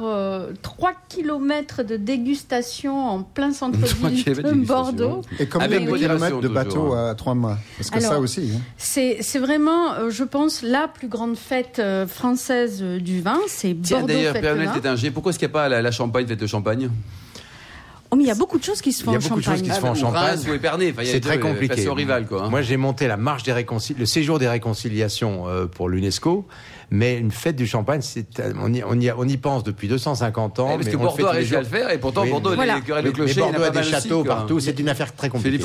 3 0.62 0.90
euh, 0.90 0.94
km 1.10 1.84
de 1.84 1.98
dégustation 1.98 2.98
en 2.98 3.24
plein 3.24 3.54
centre-ville 3.54 4.24
de 4.44 4.52
Bordeaux. 4.66 5.22
Et 5.40 5.48
combien 5.48 5.82
de 5.82 5.98
kilomètres 5.98 6.40
de 6.40 6.48
bateau 6.48 6.94
à 6.94 7.16
3 7.16 7.36
mois 7.36 7.58
Parce 7.78 7.90
que 7.90 8.00
ça 8.00 8.20
aussi. 8.20 8.52
Hein. 8.56 8.60
C'est 8.78 9.40
vraiment 9.40 9.94
euh, 10.02 10.10
je 10.10 10.24
pense, 10.24 10.62
la 10.62 10.88
plus 10.88 11.08
grande 11.08 11.36
fête 11.36 11.80
euh, 11.80 12.08
française 12.08 12.80
euh, 12.82 13.00
du 13.00 13.22
vin. 13.22 13.40
C'est 13.48 13.74
Bordeaux 13.74 14.08
d'ailleurs, 14.08 14.34
Père 14.34 14.56
pourquoi 15.14 15.32
est-ce 15.32 15.40
qu'il 15.40 15.48
n'y 15.48 15.52
a 15.52 15.54
pas 15.54 15.70
la, 15.70 15.82
la 15.82 15.92
Champagne, 15.92 16.28
fête 16.28 16.40
de 16.40 16.48
Champagne? 16.48 16.90
Oh, 18.12 18.18
mais 18.18 18.26
il 18.26 18.28
y 18.28 18.32
a 18.32 18.36
beaucoup 18.36 18.60
de 18.60 18.64
choses 18.64 18.82
qui 18.82 18.92
se 18.92 19.04
font 19.04 19.12
en 19.12 19.20
Champagne. 19.20 19.22
Il 19.22 19.24
y 19.24 19.28
a 19.28 19.30
beaucoup 19.30 19.40
de 19.40 19.46
choses 19.46 19.62
qui 19.62 19.74
se 19.74 19.80
font 19.80 19.90
en 19.90 19.96
Champagne. 19.96 21.06
c'est 21.06 21.22
très 21.22 21.40
compliqué. 21.40 21.90
Rival, 21.90 22.28
quoi, 22.28 22.44
hein. 22.44 22.50
Moi, 22.50 22.62
j'ai 22.62 22.78
monté 22.78 23.08
la 23.08 23.18
marche 23.18 23.44
des 23.44 23.54
réconciliations, 23.54 24.00
le 24.02 24.06
séjour 24.06 24.40
des 24.40 24.48
réconciliations 24.48 25.46
pour 25.74 25.90
l'UNESCO. 25.90 26.46
Mais 26.94 27.18
une 27.18 27.32
fête 27.32 27.56
du 27.56 27.66
champagne, 27.66 28.02
on, 28.62 28.74
y, 28.74 28.84
on, 28.84 29.00
y, 29.00 29.12
on 29.12 29.26
y 29.26 29.38
pense 29.38 29.64
depuis 29.64 29.88
250 29.88 30.60
ans. 30.60 30.76
parce 30.76 30.90
que 30.90 30.98
Bordeaux 30.98 31.26
a 31.26 31.32
réussi 31.32 31.56
à 31.56 31.62
le 31.62 31.66
faire, 31.66 31.90
et 31.90 31.98
pourtant 31.98 32.26
Bordeaux, 32.26 32.54
voilà. 32.54 32.76
les 32.76 32.82
querelles 32.82 33.06
de 33.06 33.12
clocher, 33.12 33.36
mais 33.36 33.58
Bordeaux 33.58 33.64
a, 33.64 33.70
des 33.70 33.84
châteaux 33.84 34.24
partout. 34.26 34.60
C'est 34.60 34.78
une 34.78 34.90
affaire 34.90 35.16
très 35.16 35.30
compliquée. 35.30 35.64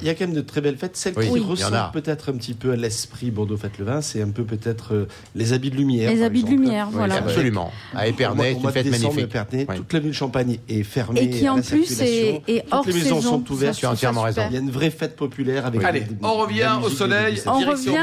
Il 0.00 0.06
y 0.06 0.10
a 0.10 0.14
quand 0.14 0.26
même 0.26 0.36
de 0.36 0.40
très 0.40 0.60
belles 0.60 0.76
fêtes. 0.76 0.96
Celles 0.96 1.14
qui 1.14 1.40
ressemblent 1.40 1.90
peut-être 1.92 2.30
un 2.30 2.36
petit 2.36 2.54
peu 2.54 2.72
à 2.72 2.76
l'esprit 2.76 3.30
Bordeaux 3.30 3.56
Fête 3.56 3.78
le 3.78 3.84
Vin, 3.84 4.00
c'est 4.00 4.22
un 4.22 4.30
peu 4.30 4.44
peut-être 4.44 4.94
euh, 4.94 5.08
les 5.34 5.52
habits 5.52 5.70
de 5.70 5.76
lumière. 5.76 6.10
Les 6.10 6.22
habits 6.22 6.44
de 6.44 6.50
lumière, 6.50 6.88
voilà. 6.90 7.16
Absolument. 7.16 7.72
À 7.94 8.06
Épernay, 8.06 8.54
c'est 8.54 8.62
une 8.62 8.70
fête 8.70 8.90
magnifique. 8.90 9.28
Toute 9.76 9.92
la 9.92 9.98
ville 9.98 10.10
de 10.10 10.14
Champagne 10.14 10.58
est 10.68 10.82
fermée. 10.84 11.22
Et 11.22 11.30
qui 11.30 11.48
en 11.48 11.60
plus 11.60 12.00
est 12.00 12.64
hors 12.70 12.84
Toutes 12.84 12.94
les 12.94 13.00
maisons 13.00 13.20
sont 13.20 13.44
ouvertes. 13.50 13.78
Tu 13.78 13.86
as 13.86 13.90
entièrement 13.90 14.22
raison. 14.22 14.42
Il 14.48 14.54
y 14.54 14.56
a 14.56 14.60
une 14.60 14.70
vraie 14.70 14.90
fête 14.90 15.16
populaire 15.16 15.66
avec. 15.66 15.82
Allez, 15.82 16.06
on 16.22 16.34
revient 16.34 16.70
au 16.82 16.88
soleil. 16.88 17.40
On 17.46 17.58
revient 17.58 17.96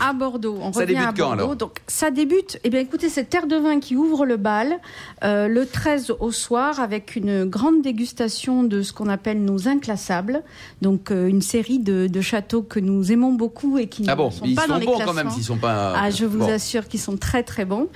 à 0.00 0.12
Bordeaux. 0.12 0.58
On 0.60 0.70
revient 0.72 0.96
à 0.96 1.12
Bordeaux. 1.12 1.54
Donc 1.54 1.78
ça 2.00 2.10
débute. 2.10 2.58
Eh 2.64 2.74
écoutez, 2.78 3.10
c'est 3.10 3.24
Terre 3.24 3.46
de 3.46 3.56
Vin 3.56 3.78
qui 3.78 3.94
ouvre 3.94 4.24
le 4.24 4.38
bal 4.38 4.78
euh, 5.22 5.48
le 5.48 5.66
13 5.66 6.14
au 6.18 6.32
soir 6.32 6.80
avec 6.80 7.14
une 7.14 7.44
grande 7.44 7.82
dégustation 7.82 8.62
de 8.62 8.80
ce 8.80 8.94
qu'on 8.94 9.10
appelle 9.10 9.44
nos 9.44 9.68
inclassables. 9.68 10.42
Donc 10.80 11.10
euh, 11.10 11.26
une 11.26 11.42
série 11.42 11.78
de, 11.78 12.08
châteaux 12.22 12.62
que 12.62 12.80
nous 12.80 13.12
aimons 13.12 13.34
beaucoup 13.34 13.76
et 13.76 13.86
qui 13.86 14.06
ah 14.08 14.16
ne 14.16 14.30
sont 14.30 14.54
pas 14.54 14.66
dans 14.66 14.78
les 14.78 14.86
bons 14.86 14.98
quand 14.98 15.12
même 15.12 15.28
s'ils 15.28 15.44
sont 15.44 15.58
pas. 15.58 15.92
Ah, 15.94 16.08
je 16.08 16.24
vous 16.24 16.42
assure 16.44 16.88
qu'ils 16.88 17.00
sont 17.00 17.18
très 17.18 17.42
très 17.42 17.66
bons. 17.66 17.88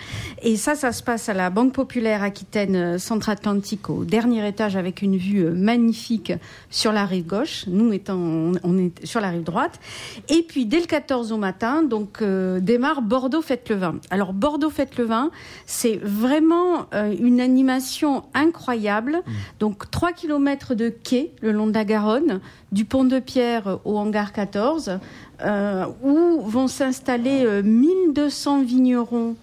Et 0.42 0.56
ça, 0.56 0.74
ça 0.74 0.92
se 0.92 1.02
passe 1.02 1.30
à 1.30 1.34
la 1.34 1.48
Banque 1.48 1.72
Populaire 1.72 2.22
Aquitaine 2.22 2.76
euh, 2.76 2.98
Centre-Atlantique 2.98 3.88
au 3.88 4.04
dernier 4.04 4.46
étage 4.46 4.76
avec 4.76 5.00
une 5.00 5.16
vue 5.16 5.44
magnifique 5.44 6.34
sur 6.68 6.92
la 6.92 7.06
rive 7.06 7.26
gauche. 7.26 7.64
Nous 7.68 7.90
étant, 7.94 8.18
on 8.18 8.78
est 8.78 9.06
sur 9.06 9.22
la 9.22 9.30
rive 9.30 9.44
droite. 9.44 9.80
Et 10.28 10.42
puis 10.42 10.66
dès 10.66 10.80
le 10.80 10.86
14 10.86 11.32
au 11.32 11.38
matin, 11.38 11.82
donc 11.82 12.22
démarre 12.22 13.00
Bordeaux 13.00 13.40
Fête 13.40 13.70
le 13.70 13.76
Vin. 13.76 13.93
Vin. 13.94 14.00
Alors 14.10 14.32
Bordeaux 14.32 14.70
Fête 14.70 14.96
le 14.98 15.04
vin, 15.04 15.30
c'est 15.66 15.96
vraiment 15.96 16.86
euh, 16.94 17.14
une 17.18 17.40
animation 17.40 18.24
incroyable. 18.34 19.22
Mmh. 19.26 19.32
Donc 19.60 19.90
3 19.90 20.12
km 20.12 20.74
de 20.74 20.88
quai 20.88 21.32
le 21.40 21.52
long 21.52 21.66
de 21.66 21.74
la 21.74 21.84
Garonne, 21.84 22.40
du 22.72 22.84
pont 22.84 23.04
de 23.04 23.18
Pierre 23.18 23.78
au 23.84 23.98
hangar 23.98 24.32
14, 24.32 24.98
euh, 25.42 25.86
où 26.02 26.42
vont 26.42 26.68
s'installer 26.68 27.62
1200 27.62 28.62
vignerons 28.62 29.36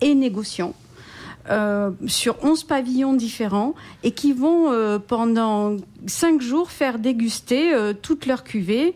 et 0.00 0.14
négociants. 0.14 0.74
Euh, 1.48 1.90
sur 2.06 2.36
11 2.44 2.64
pavillons 2.64 3.14
différents 3.14 3.74
et 4.02 4.10
qui 4.12 4.34
vont 4.34 4.70
euh, 4.70 4.98
pendant 4.98 5.74
5 6.06 6.40
jours 6.40 6.70
faire 6.70 6.98
déguster 6.98 7.72
euh, 7.72 7.94
toute 7.94 8.26
leur 8.26 8.44
cuvée 8.44 8.94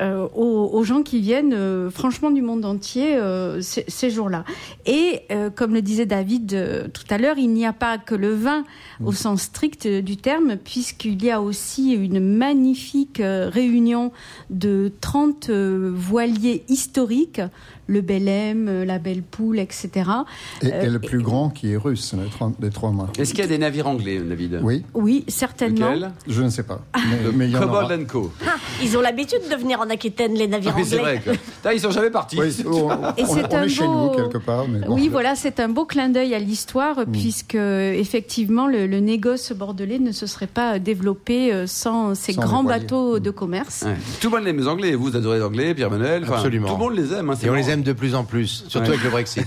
euh, 0.00 0.28
aux, 0.34 0.84
gens 0.84 1.02
qui 1.02 1.20
viennent 1.20 1.54
euh, 1.54 1.90
franchement 1.90 2.30
du 2.30 2.40
monde 2.40 2.64
entier 2.64 3.16
euh, 3.16 3.60
ces, 3.60 4.10
jours-là. 4.10 4.44
Et 4.86 5.22
comme 5.54 5.74
le 5.74 5.82
disait 5.82 6.06
David 6.06 6.90
tout 6.92 7.04
à 7.10 7.18
l'heure, 7.18 7.36
il 7.38 7.48
n'y 7.48 7.66
a 7.66 7.72
pas 7.72 7.98
que 7.98 8.14
le 8.14 8.32
vin 8.32 8.64
au 9.04 9.12
sens 9.12 9.42
strict 9.42 9.86
du 9.86 10.16
terme, 10.16 10.56
puisqu'il 10.56 11.22
y 11.22 11.30
a 11.30 11.42
aussi 11.42 11.92
une 11.92 12.20
magnifique 12.20 13.20
réunion 13.20 14.12
de 14.50 14.92
30 15.00 15.50
voiliers 15.50 16.64
historiques 16.68 17.42
le 17.88 18.00
Belém, 18.00 18.84
la 18.84 18.98
Belle 18.98 19.22
Poule, 19.22 19.58
etc. 19.58 20.10
Et, 20.62 20.86
le 20.86 20.98
plus 20.98 21.22
grand 21.22 21.50
qui 21.50 21.72
est 21.72 21.76
russe, 21.76 22.14
les, 22.60 22.70
trois 22.70 22.90
mois. 22.90 23.08
Est-ce 23.18 23.30
qu'il 23.30 23.40
y 23.40 23.44
a 23.44 23.48
des 23.48 23.58
navires 23.58 23.88
anglais, 23.88 24.20
David 24.20 24.60
Oui. 24.62 24.84
Oui, 24.94 25.24
certainement. 25.28 25.94
Je 26.26 26.42
ne 26.42 26.50
sais 26.50 26.62
pas. 26.62 26.80
Mais, 27.34 27.46
il 27.46 27.52
y 27.52 27.56
en 27.56 27.68
aura. 27.68 27.88
Co. 28.06 28.30
Ah, 28.46 28.54
ils 28.82 28.96
ont 28.96 29.00
l'habitude 29.00 29.40
de 29.50 29.56
venir 29.56 29.80
en 29.80 29.88
Aquitaine, 29.90 30.34
les 30.34 30.46
navires 30.46 30.74
ah, 30.76 30.80
anglais. 30.80 30.88
C'est 30.88 30.98
vrai 30.98 31.22
que... 31.24 31.74
ils 31.74 31.80
sont 31.80 31.90
jamais 31.90 32.10
partis. 32.10 32.38
on, 32.66 32.90
Et 33.16 33.24
c'est 33.24 33.54
un 33.54 33.62
est 33.62 33.68
chez 33.68 33.86
nous 33.86 34.10
quelque 34.10 34.38
part. 34.38 34.66
Oui, 34.88 35.08
voilà, 35.08 35.34
c'est 35.34 35.60
un 35.60 35.68
beau 35.68 35.84
clin 35.84 36.10
d'œil 36.10 36.34
à 36.34 36.38
l'histoire, 36.38 37.00
mm. 37.00 37.12
puisque 37.12 37.54
effectivement, 37.54 38.66
le, 38.66 38.86
négoce 38.98 39.52
bordelais 39.52 39.98
ne 39.98 40.12
se 40.12 40.26
serait 40.26 40.46
pas 40.46 40.78
développé 40.78 41.52
euh, 41.52 41.66
sans 41.66 42.14
ces 42.14 42.34
grands 42.34 42.64
bateaux 42.64 43.20
de 43.20 43.30
commerce. 43.30 43.84
Tout 44.20 44.30
le 44.30 44.38
monde 44.38 44.46
aime 44.46 44.58
les 44.58 44.68
Anglais. 44.68 44.94
Vous 44.94 45.16
adorez 45.16 45.38
les 45.38 45.44
Anglais, 45.44 45.74
Pierre 45.74 45.90
Manel. 45.90 46.24
Absolument. 46.24 46.68
Tout 46.68 46.74
le 46.74 46.78
monde 46.78 46.96
les 46.96 47.12
aime. 47.12 47.30
Hein, 47.30 47.34
Et 47.42 47.50
on 47.50 47.54
les 47.54 47.70
aime 47.70 47.77
de 47.82 47.92
plus 47.92 48.14
en 48.14 48.24
plus, 48.24 48.64
surtout 48.68 48.90
avec 48.90 49.02
le 49.02 49.10
Brexit. 49.10 49.46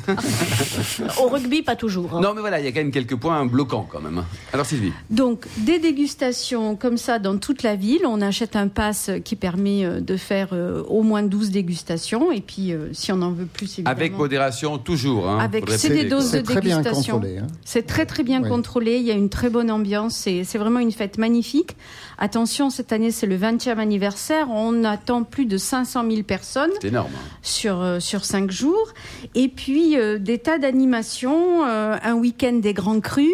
Au 1.22 1.28
rugby, 1.28 1.62
pas 1.62 1.76
toujours. 1.76 2.16
Hein. 2.16 2.22
Non, 2.22 2.34
mais 2.34 2.42
voilà, 2.42 2.60
il 2.60 2.66
y 2.66 2.68
a 2.68 2.72
quand 2.72 2.80
même 2.80 2.92
quelques 2.92 3.16
points 3.16 3.46
bloquants 3.46 3.88
quand 3.90 4.02
même. 4.02 4.20
Hein. 4.20 4.26
Alors 4.54 4.66
Sylvie. 4.66 4.94
Donc, 5.10 5.46
des 5.58 5.80
dégustations 5.80 6.76
comme 6.76 6.98
ça 6.98 7.20
dans 7.20 7.38
toute 7.38 7.64
la 7.64 7.76
ville. 7.76 8.02
On 8.06 8.22
achète 8.22 8.56
un 8.56 8.68
pass 8.68 9.12
qui 9.24 9.36
permet 9.36 9.86
euh, 9.86 10.00
de 10.00 10.18
faire 10.18 10.50
euh, 10.54 10.84
au 10.84 11.04
moins 11.04 11.24
12 11.24 11.52
dégustations. 11.52 12.32
Et 12.32 12.42
puis, 12.42 12.74
euh, 12.74 12.90
si 12.94 13.12
on 13.12 13.22
en 13.22 13.32
veut 13.32 13.46
plus, 13.46 13.80
évidemment. 13.80 13.96
Avec 13.96 14.18
modération, 14.18 14.78
toujours. 14.78 15.30
Hein, 15.30 15.40
Avec, 15.40 15.70
c'est 15.72 15.90
des 15.90 16.06
doses 16.06 16.32
de 16.32 16.42
dégustation. 16.42 17.22
C'est 17.66 17.86
très, 17.86 18.06
très 18.06 18.24
bien 18.24 18.42
contrôlé. 18.42 18.98
Il 18.98 19.04
y 19.04 19.12
a 19.12 19.16
une 19.16 19.30
très 19.30 19.50
bonne 19.50 19.72
ambiance. 19.72 20.16
C'est 20.16 20.58
vraiment 20.58 20.80
une 20.80 20.92
fête 20.92 21.18
magnifique. 21.18 21.76
Attention, 22.18 22.70
cette 22.70 22.94
année, 22.94 23.10
c'est 23.10 23.26
le 23.26 23.36
20e 23.36 23.80
anniversaire. 23.80 24.48
On 24.52 24.84
attend 24.84 25.24
plus 25.24 25.48
de 25.48 25.58
500 25.58 26.06
000 26.08 26.24
personnes. 26.24 26.70
C'est 26.80 26.90
énorme. 26.90 27.10
Sur, 27.42 27.82
euh, 27.82 28.00
cinq 28.26 28.52
jours. 28.52 28.94
Et 29.36 29.48
puis, 29.48 29.98
euh, 29.98 30.20
des 30.20 30.38
tas 30.38 30.58
d'animations. 30.58 31.66
Euh, 31.66 31.98
un 32.02 32.14
week-end 32.14 32.54
des 32.54 32.74
grands 32.74 33.00
crus. 33.00 33.34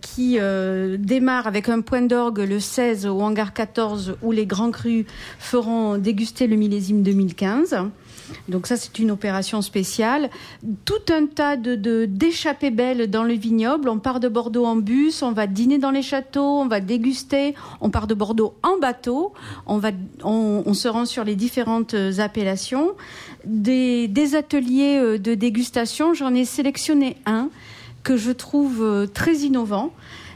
qui 0.00 0.38
démarre 0.98 1.46
avec 1.46 1.68
un 1.68 1.82
point 1.82 2.00
d'orgue 2.00 2.38
le 2.38 2.58
16 2.58 3.06
au 3.06 3.20
hangar 3.20 3.52
14 3.52 4.16
où 4.22 4.32
les 4.32 4.46
grands 4.46 4.72
crus 4.72 5.04
feront 5.38 5.98
déguster 5.98 6.46
le 6.48 6.56
millésime 6.56 7.02
2015. 7.02 7.76
Donc 8.48 8.66
ça, 8.66 8.76
c'est 8.76 8.98
une 8.98 9.10
opération 9.10 9.62
spéciale. 9.62 10.30
Tout 10.84 11.12
un 11.12 11.26
tas 11.26 11.56
de 11.56 12.04
d'échappées 12.06 12.70
belles 12.70 13.10
dans 13.10 13.24
le 13.24 13.34
vignoble. 13.34 13.88
On 13.88 13.98
part 13.98 14.20
de 14.20 14.28
Bordeaux 14.28 14.64
en 14.64 14.76
bus, 14.76 15.22
on 15.22 15.32
va 15.32 15.46
dîner 15.46 15.78
dans 15.78 15.90
les 15.90 16.02
châteaux, 16.02 16.60
on 16.60 16.66
va 16.66 16.80
déguster. 16.80 17.54
On 17.80 17.90
part 17.90 18.06
de 18.06 18.14
Bordeaux 18.14 18.54
en 18.62 18.78
bateau. 18.78 19.32
On 19.66 19.78
va, 19.78 19.90
on, 20.24 20.74
se 20.74 20.88
rend 20.88 21.06
sur 21.06 21.24
les 21.24 21.34
différentes 21.34 21.94
appellations. 22.18 22.92
Des, 23.48 24.34
ateliers 24.34 24.98
euh, 24.98 25.18
de 25.18 25.34
dégustation, 25.34 26.12
j'en 26.12 26.34
ai 26.34 26.44
sélectionné 26.44 27.16
un 27.24 27.48
que 28.02 28.18
je 28.18 28.30
trouve 28.30 28.82
euh, 28.82 29.06
très 29.06 29.36
innovant 29.36 29.92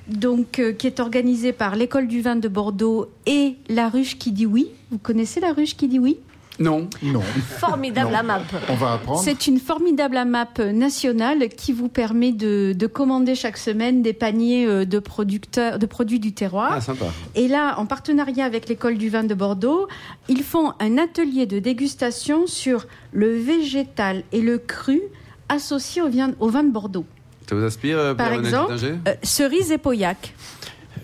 donc 0.08 0.58
euh, 0.58 0.72
qui 0.72 0.86
est 0.86 0.98
organisé 0.98 1.52
par 1.52 1.76
l'école 1.76 2.08
du 2.08 2.22
vin 2.22 2.36
de 2.36 2.48
Bordeaux 2.48 3.08
et 3.26 3.56
la 3.68 3.90
ruche 3.90 4.18
qui 4.18 4.32
dit 4.32 4.46
oui. 4.46 4.68
Vous 4.90 4.98
connaissez 4.98 5.40
la 5.40 5.52
ruche 5.52 5.76
qui 5.76 5.88
dit 5.88 5.98
oui? 5.98 6.16
Non. 6.58 6.88
Non. 7.02 7.22
Formidable 7.58 8.14
AMAP. 8.14 8.42
On 8.68 8.74
va 8.74 8.94
apprendre. 8.94 9.20
C'est 9.20 9.46
une 9.46 9.58
formidable 9.58 10.16
AMAP 10.16 10.58
nationale 10.58 11.48
qui 11.48 11.72
vous 11.72 11.88
permet 11.88 12.32
de, 12.32 12.86
commander 12.92 13.34
chaque 13.34 13.56
semaine 13.56 14.02
des 14.02 14.12
paniers 14.12 14.66
euh, 14.66 14.84
de, 14.84 14.98
producteurs, 14.98 15.78
de 15.78 15.86
produits 15.86 16.20
du 16.20 16.32
terroir. 16.32 16.72
Ah, 16.74 16.80
sympa. 16.80 17.06
Et 17.34 17.48
là, 17.48 17.78
en 17.78 17.86
partenariat 17.86 18.44
avec 18.44 18.68
l'école 18.68 18.98
du 18.98 19.08
vin 19.08 19.24
de 19.24 19.34
Bordeaux, 19.34 19.88
ils 20.28 20.42
font 20.42 20.74
un 20.78 20.98
atelier 20.98 21.46
de 21.46 21.58
dégustation 21.58 22.46
sur 22.46 22.86
le 23.12 23.34
végétal 23.34 24.24
et 24.32 24.42
le 24.42 24.58
cru 24.58 25.00
associés 25.48 26.02
au 26.02 26.08
vin, 26.08 26.32
au 26.40 26.48
vin 26.48 26.64
de 26.64 26.70
Bordeaux. 26.70 27.06
Ça 27.48 27.54
vous 27.54 27.64
inspire, 27.64 27.98
euh, 27.98 28.14
Par 28.14 28.32
exemple, 28.32 28.74
euh, 28.82 29.14
cerise 29.22 29.72
et 29.72 29.78
pauillac. 29.78 30.34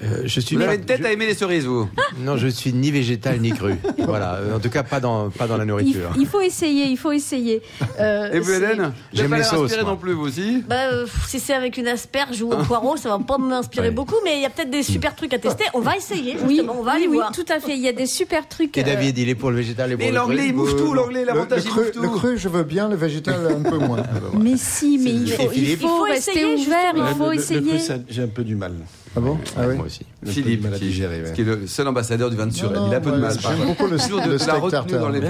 Euh, 0.03 0.23
je 0.25 0.41
suis 0.41 0.57
vous 0.57 0.63
avez 0.63 0.77
une 0.77 0.85
tête 0.85 1.05
à 1.05 1.13
aimer 1.13 1.27
les 1.27 1.35
cerises, 1.35 1.67
vous 1.67 1.89
Non, 2.19 2.37
je 2.37 2.49
suis 2.49 2.73
ni 2.73 2.91
végétal 2.91 3.41
ni 3.41 3.51
cru. 3.53 3.75
voilà, 3.99 4.41
en 4.55 4.61
tout 4.61 4.71
cas 4.71 4.83
pas 4.83 5.01
dans 5.01 5.31
pas 5.31 5.47
dans 5.47 5.57
la 5.57 5.65
nourriture. 5.65 6.11
Il, 6.19 6.27
faut 6.27 6.41
essayer, 6.41 6.85
il 6.85 6.97
faut 6.97 7.13
essayer. 7.13 7.63
Euh, 8.01 8.31
Et 8.33 8.39
vous, 8.39 8.53
Hélène 8.53 8.93
J'aime 9.13 9.35
les 9.35 9.43
sauces. 9.43 9.77
non 9.79 9.97
plus, 9.97 10.13
vous 10.13 10.27
aussi 10.27 10.63
bah, 10.69 10.93
euh, 10.93 11.07
Si 11.27 11.41
c'est 11.41 11.55
avec 11.55 11.77
une 11.79 11.89
asperge 11.89 12.41
ou 12.43 12.53
un 12.53 12.63
poireau, 12.63 12.97
ça 12.97 13.09
va 13.09 13.19
pas 13.19 13.39
m'inspirer 13.39 13.91
beaucoup, 13.91 14.15
mais 14.23 14.37
il 14.37 14.43
y 14.43 14.47
a 14.47 14.51
peut-être 14.51 14.71
des 14.71 14.85
super 14.85 15.17
trucs 15.17 15.35
à 15.35 15.39
tester. 15.39 15.65
On 15.75 15.81
va 15.81 15.97
essayer. 15.97 16.33
Justement, 16.33 16.47
oui, 16.75 16.79
on 16.79 16.83
va 16.83 16.93
aller 16.93 17.09
oui, 17.09 17.17
voir. 17.17 17.33
tout 17.33 17.45
à 17.49 17.59
fait. 17.59 17.75
Il 17.75 17.81
y 17.83 17.89
a 17.89 17.93
des 17.93 18.07
super 18.07 18.47
trucs. 18.47 18.77
Et 18.79 18.85
David, 18.85 19.19
il 19.19 19.29
est 19.29 19.35
pour 19.35 19.51
le 19.51 19.57
végétal 19.57 19.91
et 19.91 19.97
pour 19.97 20.05
mais 20.05 20.13
le 20.13 20.19
cru. 20.19 20.29
Mais 20.29 20.35
l'anglais, 20.35 20.47
il 20.49 20.55
bouffe 20.55 20.77
tout. 20.77 20.95
L'anglais, 20.95 21.25
l'avantage, 21.25 21.63
il 21.65 21.75
bouffe 21.75 21.91
tout. 21.91 22.03
Le 22.03 22.09
cru, 22.09 22.39
je 22.39 22.49
veux 22.49 22.63
bien. 22.63 22.89
Le 22.89 22.97
végétal, 22.97 23.59
un 23.59 23.69
peu 23.69 23.79
moins. 23.79 24.03
Mais 24.39 24.57
si, 24.57 24.99
mais 24.99 25.11
il 25.11 25.31
faut, 25.33 25.51
il 25.53 25.77
faut 25.77 26.03
rester 26.03 26.45
ouvert. 26.45 26.93
Il 26.95 27.17
faut 27.17 27.33
essayer. 27.33 27.79
J'ai 28.09 28.23
un 28.23 28.29
peu 28.29 28.45
du 28.45 28.55
mal. 28.55 28.75
Ah 29.17 29.21
bon 29.21 29.39
ah 29.57 29.63
oui. 29.69 29.77
Moi 29.77 29.87
aussi. 29.87 30.01
Philippe, 30.27 30.71
qui, 30.75 30.91
qui, 30.91 31.41
est 31.41 31.45
le 31.45 31.67
seul 31.67 31.87
ambassadeur 31.89 32.31
du 32.31 32.37
vin 32.37 32.47
de 32.47 32.53
Suresnes. 32.53 32.83
Il 32.89 32.95
a 32.95 32.99
un 32.99 33.01
peu 33.01 33.13
de 33.13 33.19
mal. 33.19 33.37
J'aime 33.39 33.67
beaucoup 33.67 33.87
le, 33.87 33.97
de 33.97 34.47
la 34.47 34.55
retenue 34.55 34.99
dans 34.99 35.09
les 35.09 35.21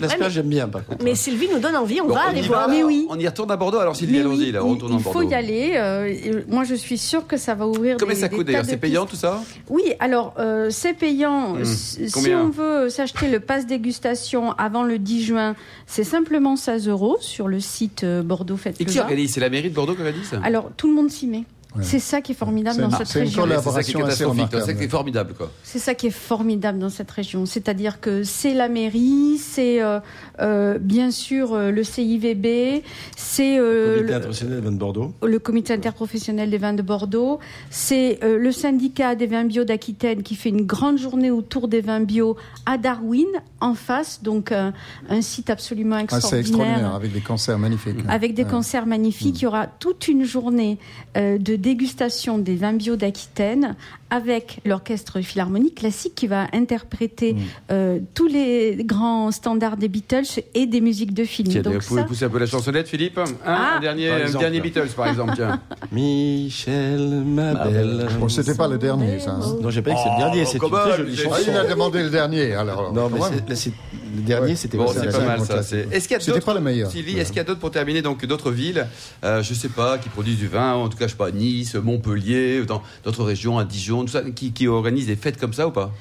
L'asperge, 0.00 0.32
j'aime 0.32 0.48
bien, 0.48 0.68
par 0.68 0.84
contre. 0.84 1.04
Mais 1.04 1.14
Sylvie 1.14 1.48
nous 1.52 1.60
donne 1.60 1.76
envie, 1.76 2.00
on 2.00 2.08
va 2.08 2.28
aller 2.28 2.42
voir. 2.42 2.68
Mais 2.68 2.82
oui. 2.82 3.06
On 3.08 3.18
y 3.18 3.26
retourne 3.26 3.50
à 3.50 3.56
Bordeaux, 3.56 3.78
alors 3.78 3.96
Sylvie, 3.96 4.18
allons-y, 4.18 4.56
on 4.58 4.70
retourne 4.70 4.92
à 4.92 4.98
Bordeaux. 4.98 5.20
Il 5.20 5.24
faut 5.24 5.30
y 5.30 5.34
aller. 5.34 5.72
Euh, 5.74 6.42
moi, 6.48 6.64
je 6.64 6.74
suis 6.74 6.98
sûre 6.98 7.26
que 7.26 7.36
ça 7.36 7.54
va 7.54 7.66
ouvrir 7.66 7.96
Combien 7.98 8.14
ça 8.14 8.28
coûte 8.28 8.46
d'ailleurs 8.46 8.64
C'est 8.64 8.76
payant 8.76 9.06
tout 9.06 9.16
ça 9.16 9.42
Oui, 9.68 9.82
alors, 9.98 10.34
euh, 10.38 10.68
c'est 10.70 10.94
payant. 10.94 11.54
Hum. 11.54 11.64
Si 11.64 12.34
on 12.34 12.48
veut 12.48 12.88
s'acheter 12.88 13.30
le 13.30 13.40
pass 13.40 13.66
dégustation 13.66 14.52
avant 14.52 14.82
le 14.82 14.98
10 14.98 15.24
juin, 15.24 15.56
c'est 15.86 16.04
simplement 16.04 16.56
16 16.56 16.88
euros 16.88 17.16
sur 17.20 17.48
le 17.48 17.60
site 17.60 18.04
euh, 18.04 18.22
Bordeaux 18.22 18.56
Fête 18.56 18.80
Et 18.80 18.84
qui 18.84 18.98
organise? 18.98 19.32
C'est 19.32 19.40
la 19.40 19.50
mairie 19.50 19.70
de 19.70 19.74
Bordeaux 19.74 19.94
qui 19.94 20.00
organise? 20.00 20.30
Alors, 20.42 20.70
tout 20.76 20.88
le 20.88 20.94
monde 20.94 21.10
s'y 21.10 21.26
met. 21.26 21.44
C'est 21.82 21.98
ça 22.00 22.20
qui 22.20 22.32
est 22.32 22.34
formidable 22.34 22.80
dans 22.80 22.90
cette 22.90 23.08
région. 23.08 23.46
C'est 23.46 23.70
ça 23.70 23.82
qui 23.82 23.90
est 23.90 23.94
catastrophique, 23.94 24.46
c'est 24.50 24.60
ça 24.60 24.74
qui 24.74 24.84
est 24.84 24.88
formidable. 24.88 25.34
C'est 25.62 25.78
ça 25.78 25.94
qui 25.94 26.06
est 26.08 26.10
formidable 26.10 26.78
dans 26.78 26.88
cette 26.88 27.10
région. 27.10 27.46
C'est-à-dire 27.46 28.00
que 28.00 28.24
c'est 28.24 28.54
la 28.54 28.68
mairie, 28.68 29.38
c'est 29.38 29.80
euh, 29.82 30.00
euh, 30.40 30.78
bien 30.78 31.10
sûr 31.10 31.54
euh, 31.54 31.70
le 31.70 31.84
CIVB, 31.84 32.82
c'est 33.16 33.58
le 33.58 34.02
comité 34.08 34.14
interprofessionnel 34.14 34.60
des 34.60 34.68
vins 34.68 34.72
de 34.72 34.78
Bordeaux. 34.78 35.14
Le 35.22 35.38
comité 35.38 35.72
interprofessionnel 35.72 36.50
des 36.50 36.58
vins 36.58 36.72
de 36.72 36.82
Bordeaux, 36.82 37.38
c'est 37.70 38.18
le 38.22 38.52
syndicat 38.52 39.14
des 39.14 39.26
vins 39.26 39.44
bio 39.44 39.64
d'Aquitaine 39.64 40.22
qui 40.22 40.34
fait 40.34 40.48
une 40.48 40.66
grande 40.66 40.98
journée 40.98 41.30
autour 41.30 41.68
des 41.68 41.80
vins 41.80 42.00
bio 42.00 42.36
à 42.66 42.78
Darwin, 42.78 43.26
en 43.60 43.74
face, 43.74 44.22
donc 44.22 44.52
un 44.52 44.72
site 45.20 45.50
absolument 45.50 45.98
extraordinaire. 45.98 46.24
Ah, 46.24 46.28
c'est 46.30 46.40
extraordinaire, 46.40 46.94
avec 46.94 47.12
des 47.12 47.20
concerts 47.20 47.58
magnifiques. 47.58 47.96
Avec 48.08 48.34
des 48.34 48.44
concerts 48.44 48.86
magnifiques, 48.86 49.40
il 49.40 49.44
y 49.44 49.46
aura 49.46 49.66
toute 49.66 50.08
une 50.08 50.24
journée 50.24 50.78
de 51.14 51.56
dégustation 51.60 52.38
des 52.38 52.56
vins 52.56 52.72
bio 52.72 52.96
d'Aquitaine 52.96 53.76
avec 54.10 54.60
l'orchestre 54.64 55.20
philharmonique 55.20 55.76
classique 55.76 56.14
qui 56.16 56.26
va 56.26 56.48
interpréter 56.52 57.34
mm. 57.34 57.38
euh, 57.70 57.98
tous 58.14 58.26
les 58.26 58.78
grands 58.84 59.30
standards 59.30 59.76
des 59.76 59.88
Beatles 59.88 60.40
et 60.54 60.66
des 60.66 60.80
musiques 60.80 61.14
de 61.14 61.24
film. 61.24 61.52
Donc 61.62 61.74
vous 61.74 61.88
pouvez 61.88 62.04
pousser 62.04 62.24
un 62.24 62.28
peu 62.28 62.38
la 62.38 62.46
chansonnette, 62.46 62.88
Philippe? 62.88 63.18
Un 63.18 63.24
ah. 63.46 63.78
dernier, 63.80 64.10
dernier 64.38 64.60
Beatles, 64.60 64.88
par 64.96 65.08
exemple. 65.08 65.34
Tiens. 65.36 65.60
Michel, 65.92 67.22
ma 67.24 67.54
belle. 67.54 68.08
Bon, 68.18 68.28
c'était 68.28 68.54
pas 68.54 68.68
le 68.68 68.78
dernier, 68.78 69.20
ça. 69.20 69.32
Hein. 69.32 69.56
Non, 69.60 69.70
j'ai 69.70 69.82
pas 69.82 69.90
dit 69.90 69.96
que 69.96 70.02
c'est 70.02 70.10
le 70.10 70.18
dernier. 70.18 70.44
C'est 70.44 70.58
une 70.58 70.70
très 70.70 70.96
jolie 70.96 71.16
chanson. 71.16 71.42
il 71.46 71.56
a 71.56 71.64
demandé 71.64 72.02
le 72.02 72.10
dernier, 72.10 72.54
alors. 72.54 72.92
Non, 72.92 73.08
mais 73.08 73.20
c'est 73.54 73.72
le 74.16 74.22
dernier, 74.22 74.56
c'était 74.56 74.76
bon, 74.76 74.88
c'est 74.88 75.10
pas 75.10 75.24
mal 75.24 75.40
ça. 75.40 75.60
Est-ce 75.60 76.08
qu'il 76.08 76.18
y 76.18 76.20
a 76.20 76.24
d'autres 76.24 76.44
pas 76.44 76.54
le 76.54 76.60
meilleur. 76.60 76.90
Sylvie, 76.90 77.18
est-ce 77.18 77.28
qu'il 77.28 77.36
y 77.36 77.40
a 77.40 77.44
d'autres 77.44 77.60
pour 77.60 77.70
terminer 77.70 78.02
donc 78.02 78.24
d'autres 78.26 78.50
villes, 78.50 78.86
euh, 79.24 79.42
je 79.42 79.54
sais 79.54 79.68
pas, 79.68 79.98
qui 79.98 80.08
produisent 80.08 80.38
du 80.38 80.48
vin, 80.48 80.74
en 80.74 80.88
tout 80.88 80.96
cas 80.96 81.06
je 81.06 81.12
sais 81.12 81.16
pas 81.16 81.30
Nice, 81.30 81.49
Montpellier, 81.82 82.64
dans 82.64 82.82
d'autres 83.04 83.24
régions, 83.24 83.58
à 83.58 83.64
Dijon, 83.64 84.02
tout 84.04 84.12
ça, 84.12 84.22
qui, 84.22 84.52
qui 84.52 84.68
organisent 84.68 85.06
des 85.06 85.16
fêtes 85.16 85.38
comme 85.38 85.52
ça 85.52 85.68
ou 85.68 85.70
pas 85.70 85.92